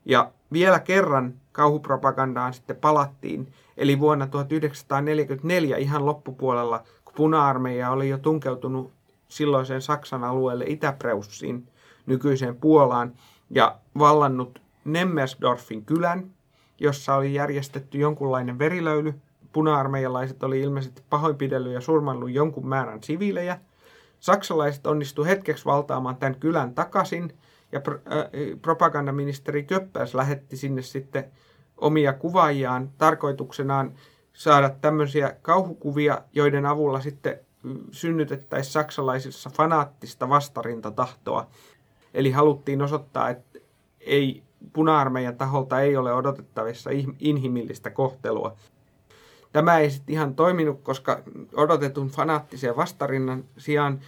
Ja 0.05 0.31
vielä 0.53 0.79
kerran 0.79 1.33
kauhupropagandaan 1.51 2.53
sitten 2.53 2.75
palattiin, 2.75 3.53
eli 3.77 3.99
vuonna 3.99 4.27
1944 4.27 5.77
ihan 5.77 6.05
loppupuolella, 6.05 6.83
kun 7.05 7.13
puna-armeija 7.15 7.89
oli 7.89 8.09
jo 8.09 8.17
tunkeutunut 8.17 8.91
silloiseen 9.27 9.81
Saksan 9.81 10.23
alueelle 10.23 10.65
Itäpreussiin, 10.67 11.67
nykyiseen 12.05 12.55
Puolaan, 12.55 13.13
ja 13.49 13.75
vallannut 13.99 14.61
Nemmersdorfin 14.85 15.85
kylän, 15.85 16.31
jossa 16.79 17.15
oli 17.15 17.33
järjestetty 17.33 17.97
jonkunlainen 17.97 18.59
verilöyly. 18.59 19.13
Puna-armeijalaiset 19.53 20.43
oli 20.43 20.61
ilmeisesti 20.61 21.03
pahoinpidellyt 21.09 21.73
ja 21.73 21.81
surmannut 21.81 22.31
jonkun 22.31 22.67
määrän 22.67 23.03
siviilejä. 23.03 23.59
Saksalaiset 24.19 24.87
onnistu 24.87 25.23
hetkeksi 25.23 25.65
valtaamaan 25.65 26.15
tämän 26.15 26.39
kylän 26.39 26.73
takaisin 26.73 27.33
ja 27.71 27.81
pro- 27.81 27.95
äh, 28.11 28.59
propagandaministeri 28.61 29.63
Köppäs 29.63 30.15
lähetti 30.15 30.57
sinne 30.57 30.81
sitten 30.81 31.31
omia 31.77 32.13
kuvaajiaan 32.13 32.89
tarkoituksenaan 32.97 33.91
saada 34.33 34.69
tämmöisiä 34.69 35.35
kauhukuvia, 35.41 36.21
joiden 36.33 36.65
avulla 36.65 37.01
sitten 37.01 37.39
synnytettäisiin 37.91 38.73
saksalaisissa 38.73 39.49
fanaattista 39.49 40.29
vastarintatahtoa. 40.29 41.47
Eli 42.13 42.31
haluttiin 42.31 42.81
osoittaa, 42.81 43.29
että 43.29 43.59
ei 43.99 44.43
puna-armeijan 44.73 45.37
taholta 45.37 45.81
ei 45.81 45.97
ole 45.97 46.13
odotettavissa 46.13 46.89
inhimillistä 47.19 47.89
kohtelua. 47.89 48.55
Tämä 49.53 49.79
ei 49.79 49.91
sitten 49.91 50.13
ihan 50.13 50.35
toiminut, 50.35 50.81
koska 50.81 51.21
odotetun 51.53 52.09
fanaattisen 52.09 52.75
vastarinnan 52.75 53.43
sijaan 53.57 53.99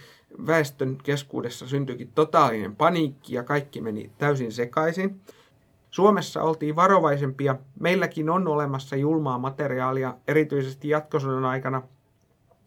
väestön 0.46 0.96
keskuudessa 1.02 1.66
syntyikin 1.66 2.12
totaalinen 2.14 2.76
paniikki 2.76 3.34
ja 3.34 3.42
kaikki 3.42 3.80
meni 3.80 4.10
täysin 4.18 4.52
sekaisin. 4.52 5.20
Suomessa 5.90 6.42
oltiin 6.42 6.76
varovaisempia. 6.76 7.56
Meilläkin 7.80 8.30
on 8.30 8.48
olemassa 8.48 8.96
julmaa 8.96 9.38
materiaalia, 9.38 10.14
erityisesti 10.28 10.88
jatkosodan 10.88 11.44
aikana 11.44 11.82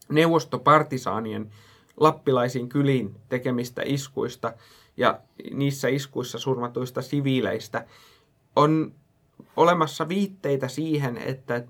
neuvostopartisaanien 0.10 1.52
lappilaisiin 1.98 2.70
kyliin 2.70 3.16
tekemistä 3.30 3.82
iskuista 3.86 4.54
ja 4.98 5.20
niissä 5.54 5.88
iskuissa 5.88 6.40
surmatuista 6.40 7.02
siviileistä. 7.02 7.86
On 8.56 8.94
olemassa 9.56 10.08
viitteitä 10.08 10.68
siihen, 10.68 11.18
että 11.18 11.64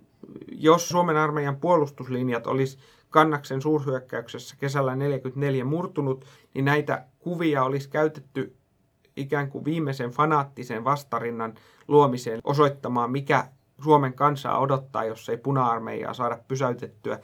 jos 0.59 0.89
Suomen 0.89 1.17
armeijan 1.17 1.57
puolustuslinjat 1.57 2.47
olisi 2.47 2.77
kannaksen 3.09 3.61
suurhyökkäyksessä 3.61 4.55
kesällä 4.59 4.91
1944 4.91 5.65
murtunut, 5.65 6.25
niin 6.53 6.65
näitä 6.65 7.05
kuvia 7.19 7.63
olisi 7.63 7.89
käytetty 7.89 8.55
ikään 9.15 9.49
kuin 9.49 9.65
viimeisen 9.65 10.09
fanaattisen 10.11 10.83
vastarinnan 10.83 11.53
luomiseen 11.87 12.39
osoittamaan, 12.43 13.11
mikä 13.11 13.47
Suomen 13.83 14.13
kansaa 14.13 14.59
odottaa, 14.59 15.05
jos 15.05 15.29
ei 15.29 15.37
puna-armeijaa 15.37 16.13
saada 16.13 16.39
pysäytettyä. 16.47 17.19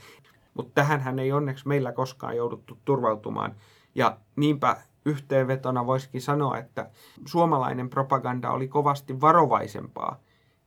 Mutta 0.53 0.71
tähän 0.75 1.01
hän 1.01 1.19
ei 1.19 1.31
onneksi 1.31 1.67
meillä 1.67 1.91
koskaan 1.91 2.37
jouduttu 2.37 2.77
turvautumaan. 2.85 3.55
Ja 3.95 4.17
niinpä 4.35 4.77
yhteenvetona 5.05 5.85
voisikin 5.85 6.21
sanoa, 6.21 6.57
että 6.57 6.89
suomalainen 7.25 7.89
propaganda 7.89 8.51
oli 8.51 8.67
kovasti 8.67 9.21
varovaisempaa. 9.21 10.19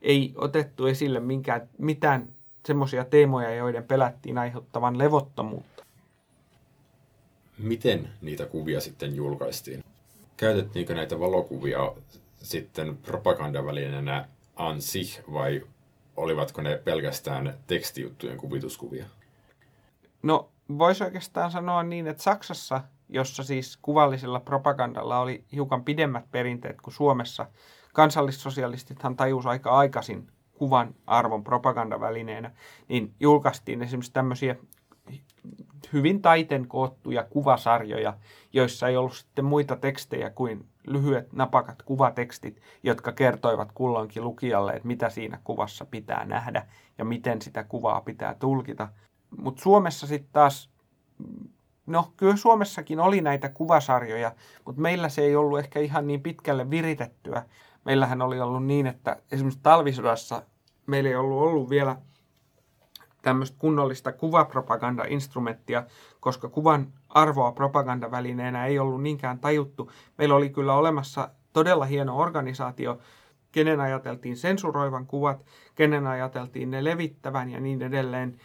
Ei 0.02 0.34
otettu 0.36 0.86
esille 0.86 1.20
minkään, 1.20 1.68
mitään 1.78 2.35
semmoisia 2.66 3.04
teemoja, 3.04 3.54
joiden 3.54 3.84
pelättiin 3.84 4.38
aiheuttavan 4.38 4.98
levottomuutta. 4.98 5.84
Miten 7.58 8.08
niitä 8.22 8.46
kuvia 8.46 8.80
sitten 8.80 9.16
julkaistiin? 9.16 9.84
Käytettiinkö 10.36 10.94
näitä 10.94 11.20
valokuvia 11.20 11.92
sitten 12.42 12.96
propagandavälineenä 12.96 14.28
ansi 14.56 15.20
vai 15.32 15.62
olivatko 16.16 16.62
ne 16.62 16.80
pelkästään 16.84 17.54
tekstijuttujen 17.66 18.38
kuvituskuvia? 18.38 19.06
No, 20.22 20.48
voisi 20.78 21.04
oikeastaan 21.04 21.50
sanoa 21.50 21.82
niin, 21.82 22.06
että 22.06 22.22
Saksassa, 22.22 22.80
jossa 23.08 23.44
siis 23.44 23.78
kuvallisella 23.82 24.40
propagandalla 24.40 25.18
oli 25.18 25.44
hiukan 25.52 25.84
pidemmät 25.84 26.30
perinteet 26.30 26.80
kuin 26.80 26.94
Suomessa, 26.94 27.46
kansallissosialistithan 27.92 29.16
tajus 29.16 29.46
aika 29.46 29.70
aikaisin 29.70 30.28
kuvan 30.58 30.94
arvon 31.06 31.44
propagandavälineenä, 31.44 32.50
niin 32.88 33.14
julkaistiin 33.20 33.82
esimerkiksi 33.82 34.12
tämmöisiä 34.12 34.56
hyvin 35.92 36.22
taiten 36.22 36.68
koottuja 36.68 37.24
kuvasarjoja, 37.24 38.16
joissa 38.52 38.88
ei 38.88 38.96
ollut 38.96 39.16
sitten 39.16 39.44
muita 39.44 39.76
tekstejä 39.76 40.30
kuin 40.30 40.66
lyhyet 40.86 41.32
napakat 41.32 41.82
kuvatekstit, 41.82 42.60
jotka 42.82 43.12
kertoivat 43.12 43.72
kulloinkin 43.72 44.24
lukijalle, 44.24 44.72
että 44.72 44.88
mitä 44.88 45.10
siinä 45.10 45.40
kuvassa 45.44 45.84
pitää 45.84 46.24
nähdä 46.24 46.66
ja 46.98 47.04
miten 47.04 47.42
sitä 47.42 47.64
kuvaa 47.64 48.00
pitää 48.00 48.34
tulkita. 48.34 48.88
Mutta 49.38 49.62
Suomessa 49.62 50.06
sitten 50.06 50.32
taas, 50.32 50.70
no 51.86 52.12
kyllä 52.16 52.36
Suomessakin 52.36 53.00
oli 53.00 53.20
näitä 53.20 53.48
kuvasarjoja, 53.48 54.32
mutta 54.64 54.82
meillä 54.82 55.08
se 55.08 55.22
ei 55.22 55.36
ollut 55.36 55.58
ehkä 55.58 55.80
ihan 55.80 56.06
niin 56.06 56.22
pitkälle 56.22 56.70
viritettyä. 56.70 57.42
Meillähän 57.86 58.22
oli 58.22 58.40
ollut 58.40 58.66
niin, 58.66 58.86
että 58.86 59.16
esimerkiksi 59.32 59.60
talvisodassa 59.62 60.42
meillä 60.86 61.10
ei 61.10 61.16
ollut 61.16 61.42
ollut 61.42 61.70
vielä– 61.70 61.96
tämmöistä 63.26 63.56
kunnollista 63.58 64.12
kuvapropaganda-instrumenttia, 64.12 65.82
koska 66.20 66.48
kuvan 66.48 66.92
arvoa 67.08 67.52
propagandavälineenä 67.52 68.66
ei 68.66 68.78
ollut 68.78 69.02
niinkään 69.02 69.38
tajuttu. 69.38 69.90
Meillä 70.18 70.34
oli 70.34 70.50
kyllä 70.50 70.74
olemassa 70.74 71.28
todella 71.52 71.84
hieno 71.84 72.18
organisaatio, 72.18 72.98
kenen 73.52 73.80
ajateltiin 73.80 74.36
sensuroivan 74.36 75.06
kuvat, 75.06 75.44
kenen 75.74 76.06
ajateltiin 76.06 76.70
ne 76.70 76.84
levittävän 76.84 77.50
ja 77.50 77.60
niin 77.60 77.82
edelleen. 77.82 78.36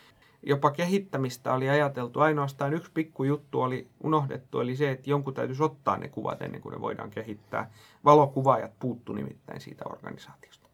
Jopa 0.43 0.71
kehittämistä 0.71 1.53
oli 1.53 1.69
ajateltu. 1.69 2.19
Ainoastaan 2.19 2.73
yksi 2.73 2.91
pikku 2.93 3.23
juttu 3.23 3.61
oli 3.61 3.87
unohdettu, 4.03 4.59
eli 4.59 4.75
se, 4.75 4.91
että 4.91 5.09
jonkun 5.09 5.33
täytyisi 5.33 5.63
ottaa 5.63 5.97
ne 5.97 6.09
kuvat 6.09 6.41
ennen 6.41 6.61
kuin 6.61 6.73
ne 6.73 6.81
voidaan 6.81 7.09
kehittää. 7.09 7.71
Valokuvaajat 8.05 8.71
puuttu 8.79 9.13
nimittäin 9.13 9.61
siitä 9.61 9.85
organisaatiosta. 9.89 10.67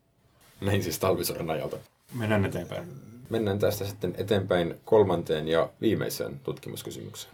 Näin 0.62 0.84
siis 0.84 1.00
talvisodan 1.00 1.50
ajalta. 1.50 1.78
Mennään 2.14 2.46
eteenpäin. 2.46 2.88
Mennään 3.30 3.60
tästä 3.60 3.86
sitten 3.86 4.16
eteenpäin 4.18 4.76
kolmanteen 4.86 5.48
ja 5.48 5.70
viimeiseen 5.82 6.40
tutkimuskysymykseen. 6.40 7.34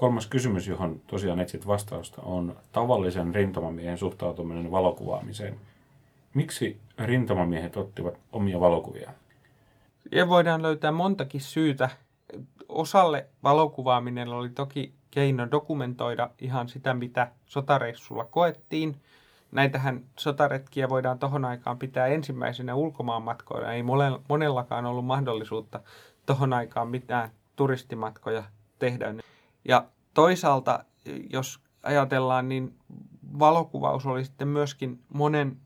Kolmas 0.00 0.26
kysymys, 0.26 0.66
johon 0.66 1.00
tosiaan 1.06 1.40
etsit 1.40 1.66
vastausta, 1.66 2.22
on 2.22 2.56
tavallisen 2.72 3.34
rintamamiehen 3.34 3.98
suhtautuminen 3.98 4.70
valokuvaamiseen. 4.70 5.56
Miksi 6.34 6.80
rintamamiehet 6.98 7.76
ottivat 7.76 8.14
omia 8.32 8.60
valokuvia? 8.60 9.10
Ja 10.12 10.28
voidaan 10.28 10.62
löytää 10.62 10.92
montakin 10.92 11.40
syytä. 11.40 11.90
Osalle 12.68 13.26
valokuvaaminen 13.42 14.28
oli 14.28 14.48
toki 14.48 14.92
keino 15.10 15.50
dokumentoida 15.50 16.30
ihan 16.38 16.68
sitä, 16.68 16.94
mitä 16.94 17.30
sotareissulla 17.46 18.24
koettiin. 18.24 18.96
Näitähän 19.52 20.04
sotaretkiä 20.18 20.88
voidaan 20.88 21.18
tohon 21.18 21.44
aikaan 21.44 21.78
pitää 21.78 22.06
ensimmäisenä 22.06 22.74
ulkomaanmatkoina. 22.74 23.72
Ei 23.72 23.82
monellakaan 24.28 24.86
ollut 24.86 25.06
mahdollisuutta 25.06 25.80
tohon 26.26 26.52
aikaan 26.52 26.88
mitään 26.88 27.30
turistimatkoja 27.56 28.42
tehdä. 28.78 29.14
Ja 29.64 29.86
toisaalta, 30.14 30.84
jos 31.30 31.60
ajatellaan, 31.82 32.48
niin 32.48 32.78
valokuvaus 33.38 34.06
oli 34.06 34.24
sitten 34.24 34.48
myöskin 34.48 35.02
monen 35.14 35.56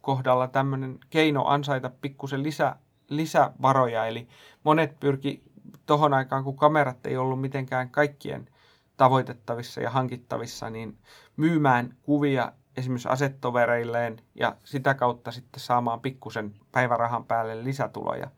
kohdalla 0.00 0.48
tämmöinen 0.48 0.98
keino 1.10 1.44
ansaita 1.46 1.90
pikkusen 2.00 2.42
lisä, 2.42 2.76
lisävaroja. 3.08 4.06
Eli 4.06 4.28
monet 4.64 5.00
pyrki 5.00 5.42
tohon 5.86 6.14
aikaan, 6.14 6.44
kun 6.44 6.56
kamerat 6.56 7.06
ei 7.06 7.16
ollut 7.16 7.40
mitenkään 7.40 7.90
kaikkien 7.90 8.48
tavoitettavissa 8.96 9.80
ja 9.80 9.90
hankittavissa, 9.90 10.70
niin 10.70 10.98
myymään 11.36 11.96
kuvia 12.02 12.52
esimerkiksi 12.76 13.08
asettovereilleen 13.08 14.16
ja 14.34 14.56
sitä 14.64 14.94
kautta 14.94 15.32
sitten 15.32 15.60
saamaan 15.60 16.00
pikkusen 16.00 16.54
päivärahan 16.72 17.24
päälle 17.24 17.64
lisätuloja. 17.64 18.30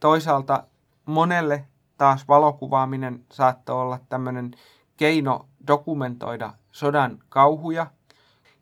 Toisaalta 0.00 0.64
monelle 1.06 1.66
taas 1.96 2.28
valokuvaaminen 2.28 3.24
saattoi 3.32 3.76
olla 3.76 4.00
tämmöinen 4.08 4.50
keino 4.96 5.48
dokumentoida 5.66 6.52
sodan 6.72 7.18
kauhuja 7.28 7.86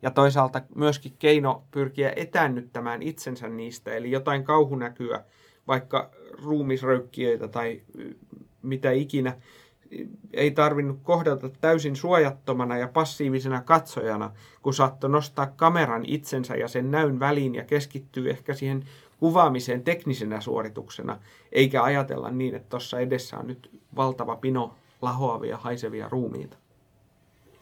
ja 0.01 0.11
toisaalta 0.11 0.61
myöskin 0.75 1.15
keino 1.19 1.63
pyrkiä 1.71 2.13
etännyttämään 2.15 3.01
itsensä 3.01 3.47
niistä, 3.47 3.93
eli 3.93 4.11
jotain 4.11 4.43
kauhunäkyä, 4.43 5.23
vaikka 5.67 6.09
ruumisröykkiöitä 6.43 7.47
tai 7.47 7.81
mitä 8.61 8.91
ikinä, 8.91 9.37
ei 10.33 10.51
tarvinnut 10.51 10.99
kohdata 11.03 11.49
täysin 11.49 11.95
suojattomana 11.95 12.77
ja 12.77 12.87
passiivisena 12.87 13.61
katsojana, 13.61 14.31
kun 14.61 14.73
saattoi 14.73 15.09
nostaa 15.09 15.47
kameran 15.55 16.05
itsensä 16.05 16.55
ja 16.55 16.67
sen 16.67 16.91
näyn 16.91 17.19
väliin 17.19 17.55
ja 17.55 17.63
keskittyy 17.63 18.29
ehkä 18.29 18.53
siihen 18.53 18.83
kuvaamiseen 19.21 19.83
teknisenä 19.83 20.41
suorituksena, 20.41 21.19
eikä 21.51 21.83
ajatella 21.83 22.31
niin, 22.31 22.55
että 22.55 22.69
tuossa 22.69 22.99
edessä 22.99 23.37
on 23.37 23.47
nyt 23.47 23.69
valtava 23.95 24.35
pino 24.35 24.75
lahoavia, 25.01 25.57
haisevia 25.57 26.09
ruumiita. 26.09 26.57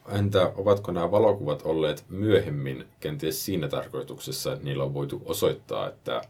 Entä 0.08 0.52
ovatko 0.56 0.92
nämä 0.92 1.10
valokuvat 1.10 1.62
olleet 1.62 2.04
myöhemmin 2.08 2.84
kenties 3.00 3.44
siinä 3.44 3.68
tarkoituksessa, 3.68 4.52
että 4.52 4.64
niillä 4.64 4.84
on 4.84 4.94
voitu 4.94 5.22
osoittaa, 5.24 5.88
että 5.88 6.22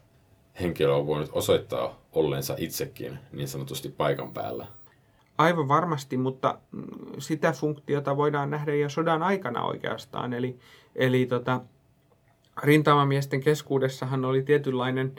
henkilö 0.61 0.93
on 0.93 1.07
voinut 1.07 1.29
osoittaa 1.33 1.99
olleensa 2.11 2.55
itsekin 2.57 3.19
niin 3.31 3.47
sanotusti 3.47 3.89
paikan 3.89 4.33
päällä? 4.33 4.67
Aivan 5.37 5.67
varmasti, 5.67 6.17
mutta 6.17 6.59
mm, 6.71 6.83
sitä 7.19 7.51
funktiota 7.51 8.17
voidaan 8.17 8.49
nähdä 8.49 8.75
jo 8.75 8.89
sodan 8.89 9.23
aikana 9.23 9.63
oikeastaan. 9.63 10.33
Eli, 10.33 10.59
eli 10.95 11.25
tota, 11.25 11.61
rintamamiesten 12.63 13.41
keskuudessahan 13.41 14.25
oli 14.25 14.43
tietynlainen 14.43 15.15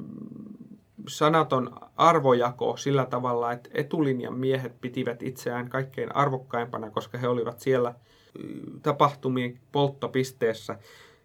mm, 0.00 0.62
sanaton 1.08 1.70
arvojako 1.96 2.76
sillä 2.76 3.06
tavalla, 3.06 3.52
että 3.52 3.70
etulinjan 3.74 4.34
miehet 4.34 4.80
pitivät 4.80 5.22
itseään 5.22 5.68
kaikkein 5.68 6.16
arvokkaimpana, 6.16 6.90
koska 6.90 7.18
he 7.18 7.28
olivat 7.28 7.60
siellä 7.60 7.94
mm, 8.38 8.80
tapahtumien 8.80 9.58
polttopisteessä. 9.72 10.78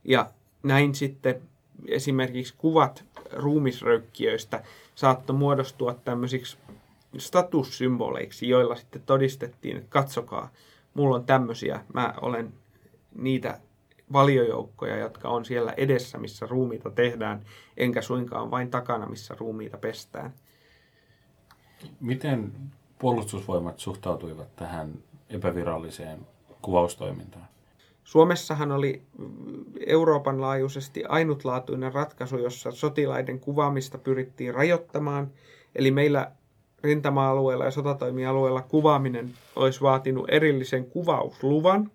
Ja 0.03 0.29
näin 0.63 0.95
sitten 0.95 1.41
esimerkiksi 1.87 2.53
kuvat 2.57 3.05
ruumisröykkiöistä 3.33 4.63
saattoi 4.95 5.35
muodostua 5.35 5.93
tämmöisiksi 5.93 6.57
statussymboleiksi, 7.17 8.49
joilla 8.49 8.75
sitten 8.75 9.01
todistettiin, 9.05 9.77
että 9.77 9.89
katsokaa, 9.89 10.49
mulla 10.93 11.15
on 11.15 11.25
tämmöisiä, 11.25 11.85
mä 11.93 12.13
olen 12.21 12.53
niitä 13.15 13.59
valiojoukkoja, 14.13 14.97
jotka 14.97 15.29
on 15.29 15.45
siellä 15.45 15.73
edessä, 15.77 16.17
missä 16.17 16.47
ruumiita 16.49 16.89
tehdään, 16.89 17.45
enkä 17.77 18.01
suinkaan 18.01 18.51
vain 18.51 18.71
takana, 18.71 19.05
missä 19.05 19.35
ruumiita 19.39 19.77
pestään. 19.77 20.33
Miten 21.99 22.51
puolustusvoimat 22.99 23.79
suhtautuivat 23.79 24.55
tähän 24.55 24.93
epäviralliseen 25.29 26.19
kuvaustoimintaan? 26.61 27.47
Suomessahan 28.03 28.71
oli 28.71 29.01
Euroopan 29.85 30.41
laajuisesti 30.41 31.03
ainutlaatuinen 31.09 31.93
ratkaisu, 31.93 32.37
jossa 32.37 32.71
sotilaiden 32.71 33.39
kuvaamista 33.39 33.97
pyrittiin 33.97 34.53
rajoittamaan. 34.53 35.31
Eli 35.75 35.91
meillä 35.91 36.31
rintama-alueella 36.81 37.65
ja 37.65 37.71
sotatoimialueella 37.71 38.61
kuvaaminen 38.61 39.33
olisi 39.55 39.81
vaatinut 39.81 40.25
erillisen 40.29 40.85
kuvausluvan. 40.85 41.91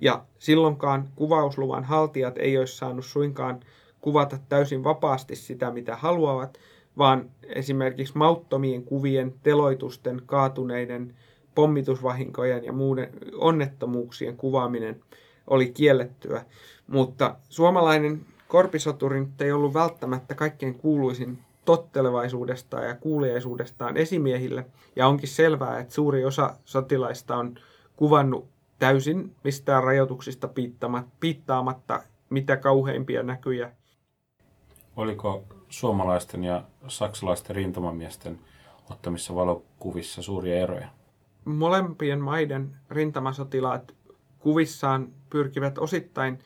Ja 0.00 0.24
silloinkaan 0.38 1.08
kuvausluvan 1.16 1.84
haltijat 1.84 2.38
ei 2.38 2.58
olisi 2.58 2.76
saanut 2.76 3.04
suinkaan 3.04 3.60
kuvata 4.00 4.38
täysin 4.48 4.84
vapaasti 4.84 5.36
sitä, 5.36 5.70
mitä 5.70 5.96
haluavat, 5.96 6.58
vaan 6.98 7.30
esimerkiksi 7.42 8.18
mauttomien 8.18 8.84
kuvien, 8.84 9.34
teloitusten, 9.42 10.22
kaatuneiden 10.26 11.14
pommitusvahinkojen 11.54 12.64
ja 12.64 12.72
muuden 12.72 13.10
onnettomuuksien 13.34 14.36
kuvaaminen 14.36 15.00
oli 15.46 15.70
kiellettyä. 15.70 16.44
Mutta 16.86 17.36
suomalainen 17.48 18.20
korpisoturi 18.48 19.26
ei 19.40 19.52
ollut 19.52 19.74
välttämättä 19.74 20.34
kaikkein 20.34 20.74
kuuluisin 20.74 21.38
tottelevaisuudestaan 21.64 22.86
ja 22.86 22.94
kuuliaisuudestaan 22.94 23.96
esimiehille. 23.96 24.66
Ja 24.96 25.06
onkin 25.06 25.28
selvää, 25.28 25.78
että 25.78 25.94
suuri 25.94 26.24
osa 26.24 26.54
sotilaista 26.64 27.36
on 27.36 27.54
kuvannut 27.96 28.55
täysin 28.78 29.36
mistään 29.44 29.84
rajoituksista 29.84 30.48
piittaamatta 31.20 32.02
mitä 32.30 32.56
kauheimpia 32.56 33.22
näkyjä. 33.22 33.72
Oliko 34.96 35.44
suomalaisten 35.68 36.44
ja 36.44 36.62
saksalaisten 36.88 37.56
rintamamiesten 37.56 38.38
ottamissa 38.90 39.34
valokuvissa 39.34 40.22
suuria 40.22 40.56
eroja? 40.56 40.88
Molempien 41.44 42.20
maiden 42.20 42.76
rintamasotilaat 42.90 43.94
kuvissaan 44.38 45.08
pyrkivät 45.30 45.78
osittain 45.78 46.38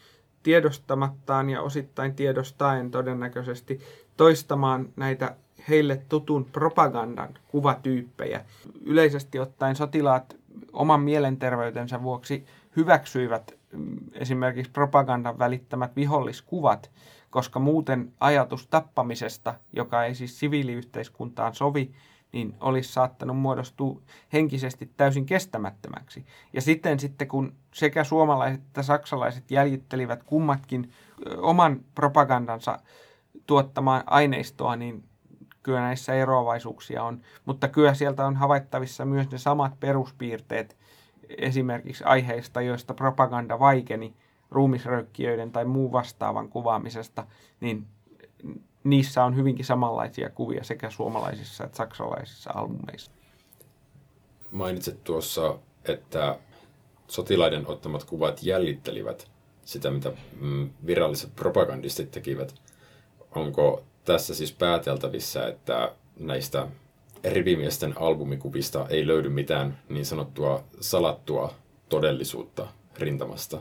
tiedostamattaan 0.43 1.51
ja 1.51 1.63
osittain 1.63 2.15
tiedostaen 2.15 2.91
todennäköisesti 2.91 3.81
toistamaan 4.17 4.89
näitä 4.97 5.37
heille 5.69 6.03
tutun 6.09 6.45
propagandan 6.45 7.35
kuvatyyppejä. 7.49 8.45
Yleisesti 8.85 9.39
ottaen 9.39 9.77
sotilaat 9.77 10.37
oman 10.73 11.01
mielenterveytensä 11.01 12.03
vuoksi 12.03 12.47
hyväksyivät 12.77 13.55
mm, 13.73 13.97
esimerkiksi 14.13 14.73
propagandan 14.73 15.39
välittämät 15.39 15.97
viholliskuvat, 15.97 16.91
koska 17.31 17.59
muuten 17.61 18.13
ajatus 18.21 18.67
tappamisesta, 18.67 19.55
joka 19.73 20.05
ei 20.05 20.15
siis 20.15 20.39
siviiliyhteiskuntaan 20.39 21.55
sovi, 21.55 21.93
niin 22.33 22.55
olisi 22.61 22.93
saattanut 22.93 23.39
muodostua 23.39 24.01
henkisesti 24.33 24.91
täysin 24.97 25.27
kestämättömäksi. 25.27 26.27
Ja 26.53 26.61
sitten 26.61 27.01
sitten 27.01 27.29
kun 27.29 27.55
sekä 27.75 28.05
suomalaiset 28.05 28.61
että 28.61 28.83
saksalaiset 28.83 29.51
jäljittelivät 29.51 30.23
kummatkin 30.23 30.91
oman 31.37 31.81
propagandansa 31.95 32.79
tuottamaan 33.47 34.03
aineistoa, 34.07 34.77
niin 34.77 35.05
kyllä 35.63 35.81
näissä 35.81 36.15
eroavaisuuksia 36.15 37.03
on. 37.03 37.21
Mutta 37.45 37.69
kyllä 37.69 37.95
sieltä 37.95 38.27
on 38.27 38.37
havaittavissa 38.37 39.05
myös 39.05 39.31
ne 39.31 39.39
samat 39.39 39.81
peruspiirteet 39.81 40.77
esimerkiksi 41.39 42.05
aiheista, 42.05 42.61
joista 42.61 42.95
propaganda 42.95 43.59
vaikeni 43.59 44.15
ruumisröykkiöiden 44.51 45.53
tai 45.53 45.65
muun 45.65 45.93
vastaavan 45.93 46.49
kuvaamisesta, 46.49 47.27
niin 47.61 47.87
niissä 48.85 49.25
on 49.25 49.37
hyvinkin 49.37 49.65
samanlaisia 49.65 50.31
kuvia 50.31 50.65
sekä 50.65 50.91
suomalaisissa 50.91 51.65
että 51.65 51.77
saksalaisissa 51.77 52.51
albumeissa. 52.55 53.11
Mainitsit 54.51 55.05
tuossa, 55.05 55.59
että 55.85 56.39
sotilaiden 57.09 57.67
ottamat 57.67 58.05
kuvat 58.05 58.43
jäljittelivät 58.43 59.31
sitä, 59.65 59.91
mitä 59.91 60.13
mm, 60.41 60.71
viralliset 60.87 61.37
propagandistit 61.37 62.11
tekivät. 62.11 62.55
Onko 63.35 63.85
tässä 64.05 64.35
siis 64.35 64.53
pääteltävissä, 64.53 65.47
että 65.47 65.93
näistä 66.19 66.67
rivimiesten 67.25 67.95
albumikuvista 68.01 68.87
ei 68.89 69.07
löydy 69.07 69.29
mitään 69.29 69.79
niin 69.89 70.07
sanottua 70.07 70.65
salattua 70.81 71.55
todellisuutta 71.89 72.67
rintamasta? 72.99 73.59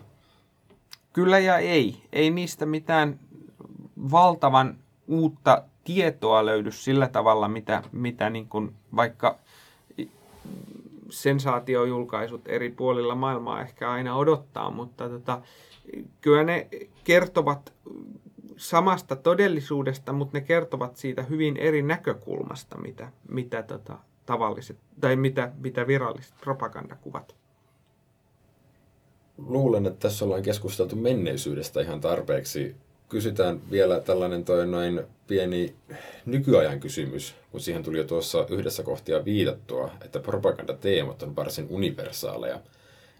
Kyllä 1.13 1.39
ja 1.39 1.57
ei. 1.57 2.01
Ei 2.13 2.29
niistä 2.29 2.65
mitään 2.65 3.19
valtavan 4.11 4.77
uutta 5.07 5.63
tietoa 5.83 6.45
löydy 6.45 6.71
sillä 6.71 7.07
tavalla, 7.07 7.47
mitä, 7.47 7.83
mitä 7.91 8.29
niin 8.29 8.47
kuin 8.47 8.75
vaikka 8.95 9.39
sensaatiojulkaisut 11.09 12.41
eri 12.45 12.69
puolilla 12.69 13.15
maailmaa 13.15 13.61
ehkä 13.61 13.91
aina 13.91 14.15
odottaa, 14.15 14.71
mutta 14.71 15.09
tota, 15.09 15.41
kyllä 16.21 16.43
ne 16.43 16.67
kertovat 17.03 17.73
samasta 18.59 19.15
todellisuudesta, 19.15 20.13
mutta 20.13 20.37
ne 20.37 20.41
kertovat 20.41 20.97
siitä 20.97 21.23
hyvin 21.23 21.57
eri 21.57 21.81
näkökulmasta, 21.81 22.77
mitä, 22.77 23.11
mitä 23.29 23.63
tota, 23.63 23.97
tavalliset, 24.25 24.77
tai 25.01 25.15
mitä, 25.15 25.51
mitä 25.57 25.87
viralliset 25.87 26.33
propagandakuvat. 26.41 27.35
Luulen, 29.37 29.85
että 29.85 29.99
tässä 29.99 30.25
ollaan 30.25 30.41
keskusteltu 30.41 30.95
menneisyydestä 30.95 31.81
ihan 31.81 32.01
tarpeeksi 32.01 32.75
kysytään 33.09 33.61
vielä 33.71 33.99
tällainen 33.99 34.45
toi 34.45 34.67
noin 34.67 35.01
pieni 35.27 35.75
nykyajan 36.25 36.79
kysymys, 36.79 37.35
kun 37.51 37.59
siihen 37.59 37.83
tuli 37.83 37.97
jo 37.97 38.03
tuossa 38.03 38.45
yhdessä 38.49 38.83
kohtia 38.83 39.25
viitattua, 39.25 39.91
että 40.01 40.19
propagandateemat 40.19 41.23
on 41.23 41.35
varsin 41.35 41.67
universaaleja. 41.69 42.59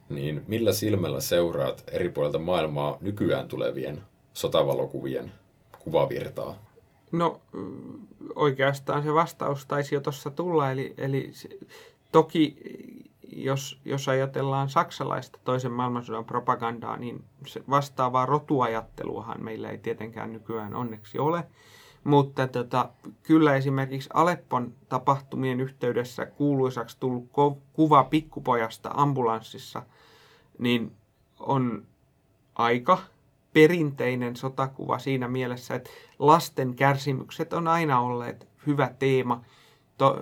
Niin 0.10 0.44
millä 0.48 0.74
silmällä 0.74 1.22
seuraat 1.22 1.84
eri 1.92 2.10
puolilta 2.10 2.40
maailmaa 2.40 2.98
nykyään 3.02 3.48
tulevien 3.48 4.02
sotavalokuvien 4.40 5.32
kuvavirtaa? 5.84 6.56
No 7.12 7.42
oikeastaan 8.36 9.04
se 9.04 9.14
vastaus 9.14 9.66
taisi 9.66 9.96
jo 9.96 10.02
tuossa 10.02 10.30
tulla, 10.30 10.72
eli, 10.72 10.94
eli 10.98 11.30
se, 11.34 11.50
toki 12.12 12.56
jos, 13.32 13.80
jos 13.86 14.10
ajatellaan 14.10 14.70
saksalaista 14.70 15.40
toisen 15.44 15.72
maailmansodan 15.72 16.26
propagandaa, 16.26 16.98
niin 16.98 17.24
se 17.48 17.64
vastaavaa 17.70 18.26
rotuajatteluahan 18.26 19.44
meillä 19.44 19.70
ei 19.70 19.78
tietenkään 19.78 20.34
nykyään 20.34 20.76
onneksi 20.76 21.20
ole. 21.20 21.44
Mutta 22.04 22.48
tota, 22.48 22.90
kyllä 23.24 23.56
esimerkiksi 23.56 24.10
Aleppon 24.14 24.74
tapahtumien 24.90 25.62
yhteydessä 25.62 26.26
kuuluisaksi 26.26 26.98
tullut 27.00 27.30
kuva 27.74 28.04
pikkupojasta 28.04 28.92
ambulanssissa, 28.94 29.84
niin 30.58 30.92
on 31.40 31.86
aika 32.56 32.98
perinteinen 33.54 34.36
sotakuva 34.36 35.00
siinä 35.00 35.28
mielessä, 35.28 35.76
että 35.76 35.90
lasten 36.20 36.76
kärsimykset 36.76 37.54
on 37.54 37.68
aina 37.68 38.00
olleet 38.00 38.48
hyvä 38.68 38.94
teema 39.00 39.42
to, 39.98 40.20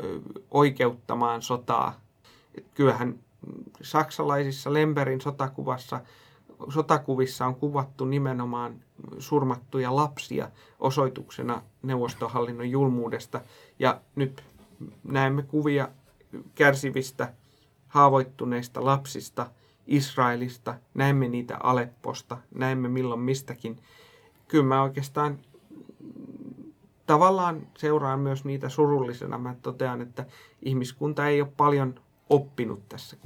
oikeuttamaan 0.52 1.42
sotaa 1.42 2.00
kyllähän 2.74 3.20
saksalaisissa 3.82 4.74
Lemberin 4.74 5.22
sotakuvassa, 5.22 6.02
sotakuvissa 6.70 7.46
on 7.46 7.56
kuvattu 7.56 8.06
nimenomaan 8.06 8.76
surmattuja 9.20 9.96
lapsia 9.96 10.52
osoituksena 10.80 11.62
neuvostohallinnon 11.84 12.70
julmuudesta. 12.70 13.42
Ja 13.80 14.02
nyt 14.16 14.44
näemme 15.04 15.44
kuvia 15.44 15.90
kärsivistä, 16.56 17.34
haavoittuneista 17.88 18.86
lapsista 18.86 19.52
Israelista, 19.88 20.76
näemme 20.94 21.28
niitä 21.28 21.58
Alepposta, 21.64 22.38
näemme 22.56 22.90
milloin 22.90 23.20
mistäkin. 23.20 23.80
Kyllä 24.48 24.64
mä 24.64 24.82
oikeastaan 24.82 25.40
tavallaan 27.06 27.68
seuraan 27.78 28.20
myös 28.20 28.46
niitä 28.46 28.70
surullisena. 28.70 29.38
Mä 29.38 29.56
totean, 29.62 30.02
että 30.02 30.26
ihmiskunta 30.62 31.28
ei 31.28 31.42
ole 31.42 31.52
paljon 31.58 32.00
oppinut 32.30 32.90
tässä 32.90 33.18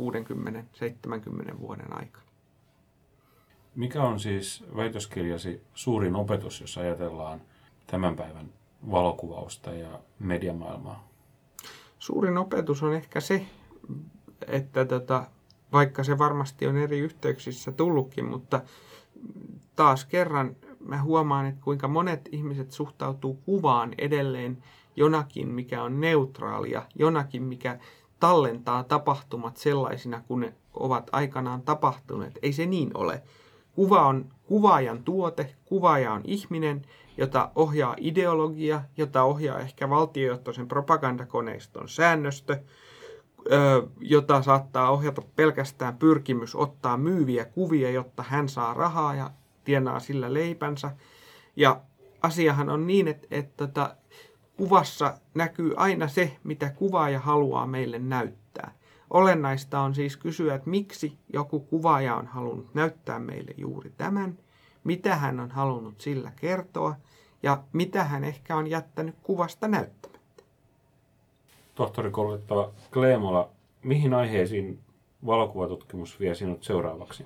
60-70 1.52 1.60
vuoden 1.60 1.98
aikana. 1.98 2.26
Mikä 3.76 4.04
on 4.04 4.20
siis 4.20 4.64
väitöskirjasi 4.76 5.62
suurin 5.74 6.16
opetus, 6.16 6.62
jos 6.62 6.78
ajatellaan 6.78 7.42
tämän 7.88 8.16
päivän 8.16 8.50
valokuvausta 8.92 9.72
ja 9.72 10.00
mediamaailmaa? 10.20 11.08
Suurin 12.00 12.38
opetus 12.38 12.84
on 12.84 12.94
ehkä 12.94 13.20
se, 13.20 13.46
että 14.48 14.86
tota, 14.86 15.26
vaikka 15.74 16.04
se 16.04 16.18
varmasti 16.18 16.68
on 16.68 16.78
eri 16.78 17.00
yhteyksissä 17.00 17.72
tullutkin, 17.72 18.26
mutta 18.26 18.62
taas 19.76 20.06
kerran 20.06 20.56
mä 20.80 21.02
huomaan, 21.02 21.46
että 21.46 21.62
kuinka 21.64 21.88
monet 21.88 22.30
ihmiset 22.32 22.72
suhtautuu 22.72 23.34
kuvaan 23.34 23.94
edelleen 23.98 24.64
jonakin, 24.96 25.48
mikä 25.48 25.84
on 25.84 26.02
neutraalia, 26.02 26.82
jonakin, 26.96 27.44
mikä 27.44 27.80
tallentaa 28.20 28.84
tapahtumat 28.84 29.58
sellaisina, 29.58 30.22
kun 30.28 30.40
ne 30.40 30.54
ovat 30.74 31.10
aikanaan 31.12 31.62
tapahtuneet. 31.62 32.40
Ei 32.42 32.54
se 32.54 32.66
niin 32.66 32.92
ole. 32.94 33.24
Kuva 33.76 34.08
on 34.08 34.26
kuvaajan 34.44 35.04
tuote, 35.04 35.56
kuvaaja 35.66 36.14
on 36.14 36.22
ihminen, 36.26 36.82
jota 37.18 37.52
ohjaa 37.56 37.96
ideologia, 38.00 38.82
jota 38.98 39.24
ohjaa 39.24 39.60
ehkä 39.60 39.90
valtiojohtoisen 39.90 40.68
propagandakoneiston 40.68 41.90
säännöstö, 41.90 42.58
jota 44.00 44.42
saattaa 44.42 44.92
ohjata 44.92 45.22
pelkästään 45.36 45.98
pyrkimys 45.98 46.56
ottaa 46.56 46.98
myyviä 46.98 47.46
kuvia, 47.46 47.92
jotta 47.92 48.24
hän 48.28 48.50
saa 48.50 48.74
rahaa 48.74 49.16
ja 49.16 49.32
tienaa 49.64 50.00
sillä 50.00 50.34
leipänsä. 50.34 50.92
Ja 51.56 51.82
asiahan 52.22 52.70
on 52.70 52.88
niin, 52.88 53.08
että, 53.08 53.28
että, 53.32 53.64
että 53.64 53.96
Kuvassa 54.62 55.18
näkyy 55.34 55.74
aina 55.78 56.08
se, 56.08 56.38
mitä 56.44 56.70
kuvaaja 56.70 57.20
haluaa 57.20 57.68
meille 57.68 58.00
näyttää. 58.00 58.74
Olennaista 59.10 59.80
on 59.80 59.96
siis 59.96 60.18
kysyä, 60.18 60.56
että 60.56 60.70
miksi 60.70 61.18
joku 61.34 61.60
kuvaaja 61.60 62.16
on 62.16 62.28
halunnut 62.28 62.74
näyttää 62.74 63.20
meille 63.20 63.54
juuri 63.58 63.92
tämän, 63.98 64.38
mitä 64.84 65.16
hän 65.16 65.40
on 65.40 65.52
halunnut 65.52 66.02
sillä 66.02 66.32
kertoa 66.36 66.96
ja 67.44 67.64
mitä 67.74 68.04
hän 68.04 68.24
ehkä 68.24 68.56
on 68.56 68.68
jättänyt 68.68 69.16
kuvasta 69.24 69.68
näyttämättä. 69.68 70.11
Tohtori 71.82 72.12
koulutettava 72.12 72.72
Kleemola, 72.94 73.50
mihin 73.84 74.14
aiheisiin 74.14 74.80
valokuvatutkimus 75.26 76.20
vie 76.20 76.36
sinut 76.36 76.64
seuraavaksi? 76.64 77.26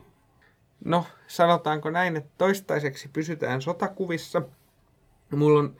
No, 0.85 1.05
sanotaanko 1.27 1.89
näin, 1.89 2.15
että 2.15 2.31
toistaiseksi 2.37 3.09
pysytään 3.13 3.61
sotakuvissa. 3.61 4.41
Mulla 5.35 5.59
on 5.59 5.75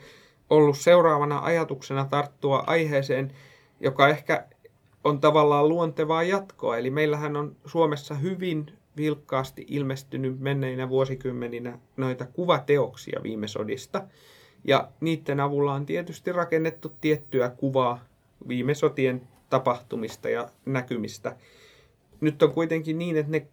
ollut 0.50 0.78
seuraavana 0.78 1.40
ajatuksena 1.40 2.06
tarttua 2.06 2.64
aiheeseen, 2.68 3.32
joka 3.80 4.08
ehkä 4.08 4.46
on 5.04 5.20
tavallaan 5.20 5.70
luontevaa 5.70 6.24
jatkoa. 6.24 6.78
Eli 6.78 6.90
meillähän 6.90 7.36
on 7.36 7.56
Suomessa 7.66 8.16
hyvin 8.16 8.66
vilkkaasti 8.98 9.66
ilmestynyt 9.70 10.40
menneinä 10.40 10.90
vuosikymmeninä 10.90 11.80
noita 11.98 12.26
kuvateoksia 12.26 13.20
viime 13.24 13.48
sodista. 13.48 14.04
Ja 14.64 14.90
niiden 15.02 15.40
avulla 15.40 15.74
on 15.74 15.86
tietysti 15.86 16.32
rakennettu 16.32 16.94
tiettyä 17.02 17.50
kuvaa 17.50 18.00
viime 18.48 18.74
sotien 18.74 19.22
tapahtumista 19.50 20.30
ja 20.30 20.50
näkymistä. 20.66 21.36
Nyt 22.22 22.44
on 22.44 22.52
kuitenkin 22.52 22.98
niin, 22.98 23.18
että 23.18 23.32
ne 23.32 23.48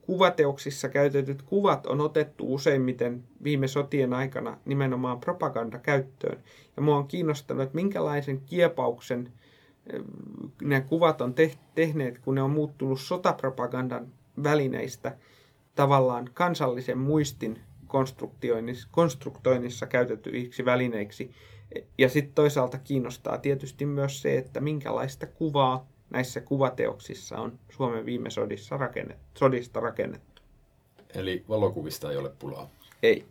kuvateoksissa 0.00 0.88
käytetyt 0.88 1.42
kuvat 1.42 1.86
on 1.86 2.00
otettu 2.00 2.54
useimmiten 2.54 3.24
viime 3.42 3.68
sotien 3.68 4.12
aikana 4.12 4.58
nimenomaan 4.64 5.20
propagandakäyttöön. 5.20 6.38
Ja 6.76 6.82
mua 6.82 6.96
on 6.96 7.08
kiinnostanut, 7.08 7.62
että 7.62 7.74
minkälaisen 7.74 8.40
kiepauksen 8.40 9.32
eh, 9.92 10.00
ne 10.62 10.80
kuvat 10.80 11.20
on 11.20 11.34
tehneet, 11.74 12.18
kun 12.18 12.34
ne 12.34 12.42
on 12.42 12.50
muuttunut 12.50 13.00
sotapropagandan 13.00 14.06
välineistä 14.42 15.16
tavallaan 15.74 16.30
kansallisen 16.34 16.98
muistin 16.98 17.60
konstruktoinnissa 18.90 19.86
käytetyiksi 19.86 20.64
välineiksi. 20.64 21.30
Ja 21.98 22.08
sitten 22.08 22.34
toisaalta 22.34 22.78
kiinnostaa 22.78 23.38
tietysti 23.38 23.86
myös 23.86 24.22
se, 24.22 24.38
että 24.38 24.60
minkälaista 24.60 25.26
kuvaa 25.26 25.88
näissä 26.10 26.40
kuvateoksissa 26.40 27.36
on 27.36 27.58
Suomen 27.70 28.06
viime 28.06 28.30
sodissa 28.30 28.76
rakennettu, 28.76 29.24
sodista 29.38 29.80
rakennettu. 29.80 30.42
Eli 31.14 31.44
valokuvista 31.48 32.10
ei 32.10 32.16
ole 32.16 32.30
pulaa? 32.38 32.70
Ei. 33.02 33.24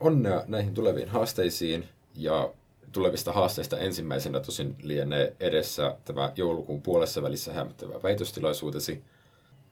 Onnea 0.00 0.44
näihin 0.46 0.74
tuleviin 0.74 1.08
haasteisiin 1.08 1.88
ja 2.14 2.52
tulevista 2.92 3.32
haasteista 3.32 3.78
ensimmäisenä 3.78 4.40
tosin 4.40 4.76
lienee 4.82 5.36
edessä 5.40 5.96
tämä 6.04 6.32
joulukuun 6.36 6.82
puolessa 6.82 7.22
välissä 7.22 7.52
hämmättävä 7.52 8.02
väitöstilaisuutesi. 8.02 9.02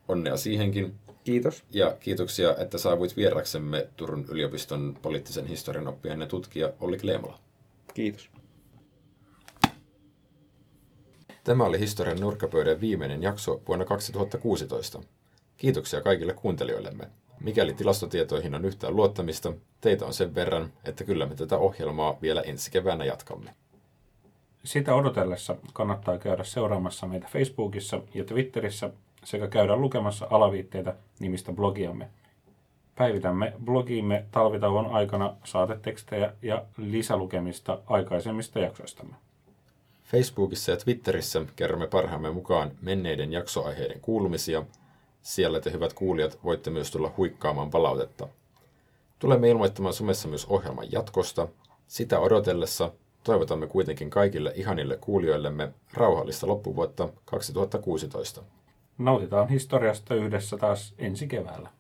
Onnea 0.09 0.37
siihenkin. 0.37 0.95
Kiitos. 1.25 1.65
Ja 1.71 1.97
kiitoksia, 2.01 2.57
että 2.57 2.79
saavuit 2.79 3.17
vieraksemme 3.17 3.89
Turun 3.97 4.25
yliopiston 4.29 4.99
poliittisen 5.03 5.47
historian 5.47 5.89
oppijan 5.89 6.21
ja 6.21 6.27
tutkija 6.27 6.73
Olli 6.81 6.99
Kleemola. 6.99 7.39
Kiitos. 7.95 8.31
Tämä 11.45 11.65
oli 11.65 11.79
Historian 11.79 12.21
nurkkapöydän 12.21 12.81
viimeinen 12.81 13.23
jakso 13.23 13.61
vuonna 13.69 13.85
2016. 13.85 15.03
Kiitoksia 15.57 16.01
kaikille 16.01 16.35
kuuntelijoillemme. 16.35 17.09
Mikäli 17.41 17.75
tilastotietoihin 17.75 18.55
on 18.55 18.65
yhtään 18.65 18.97
luottamista, 18.97 19.53
teitä 19.81 20.07
on 20.07 20.15
sen 20.15 20.35
verran, 20.35 20.73
että 20.85 21.05
kyllä 21.05 21.27
me 21.27 21.35
tätä 21.35 21.59
ohjelmaa 21.59 22.19
vielä 22.23 22.41
ensi 22.41 22.71
keväänä 22.71 23.05
jatkamme. 23.05 23.55
Sitä 24.65 24.95
odotellessa 24.95 25.57
kannattaa 25.73 26.19
käydä 26.19 26.45
seuraamassa 26.45 27.07
meitä 27.07 27.29
Facebookissa 27.33 28.03
ja 28.15 28.25
Twitterissä 28.25 28.91
sekä 29.25 29.49
käydä 29.49 29.77
lukemassa 29.77 30.27
alaviitteitä 30.31 30.95
nimistä 31.21 31.53
blogiamme. 31.53 32.09
Päivitämme 32.99 33.53
blogiimme 33.65 34.25
talvitauon 34.31 34.87
aikana 34.87 35.37
saatetekstejä 35.45 36.33
ja 36.43 36.65
lisälukemista 36.77 37.79
aikaisemmista 37.87 38.59
jaksoistamme. 38.59 39.15
Facebookissa 40.05 40.71
ja 40.71 40.77
Twitterissä 40.77 41.43
kerromme 41.57 41.87
parhaamme 41.87 42.31
mukaan 42.31 42.71
menneiden 42.83 43.33
jaksoaiheiden 43.33 44.01
kuulumisia. 44.01 44.63
Siellä 45.23 45.61
te 45.61 45.73
hyvät 45.73 45.93
kuulijat 45.93 46.39
voitte 46.45 46.71
myös 46.71 46.91
tulla 46.91 47.13
huikkaamaan 47.17 47.71
palautetta. 47.71 48.29
Tulemme 49.19 49.49
ilmoittamaan 49.49 49.95
somessa 49.95 50.29
myös 50.29 50.47
ohjelman 50.47 50.93
jatkosta. 50.93 51.49
Sitä 51.87 52.21
odotellessa 52.21 52.93
toivotamme 53.25 53.67
kuitenkin 53.67 54.11
kaikille 54.11 54.53
ihanille 54.55 54.97
kuulijoillemme 54.97 55.73
rauhallista 55.95 56.47
loppuvuotta 56.47 57.09
2016. 57.25 58.43
Nautitaan 58.99 59.49
historiasta 59.49 60.15
yhdessä 60.15 60.57
taas 60.57 60.95
ensi 60.99 61.27
keväällä. 61.27 61.78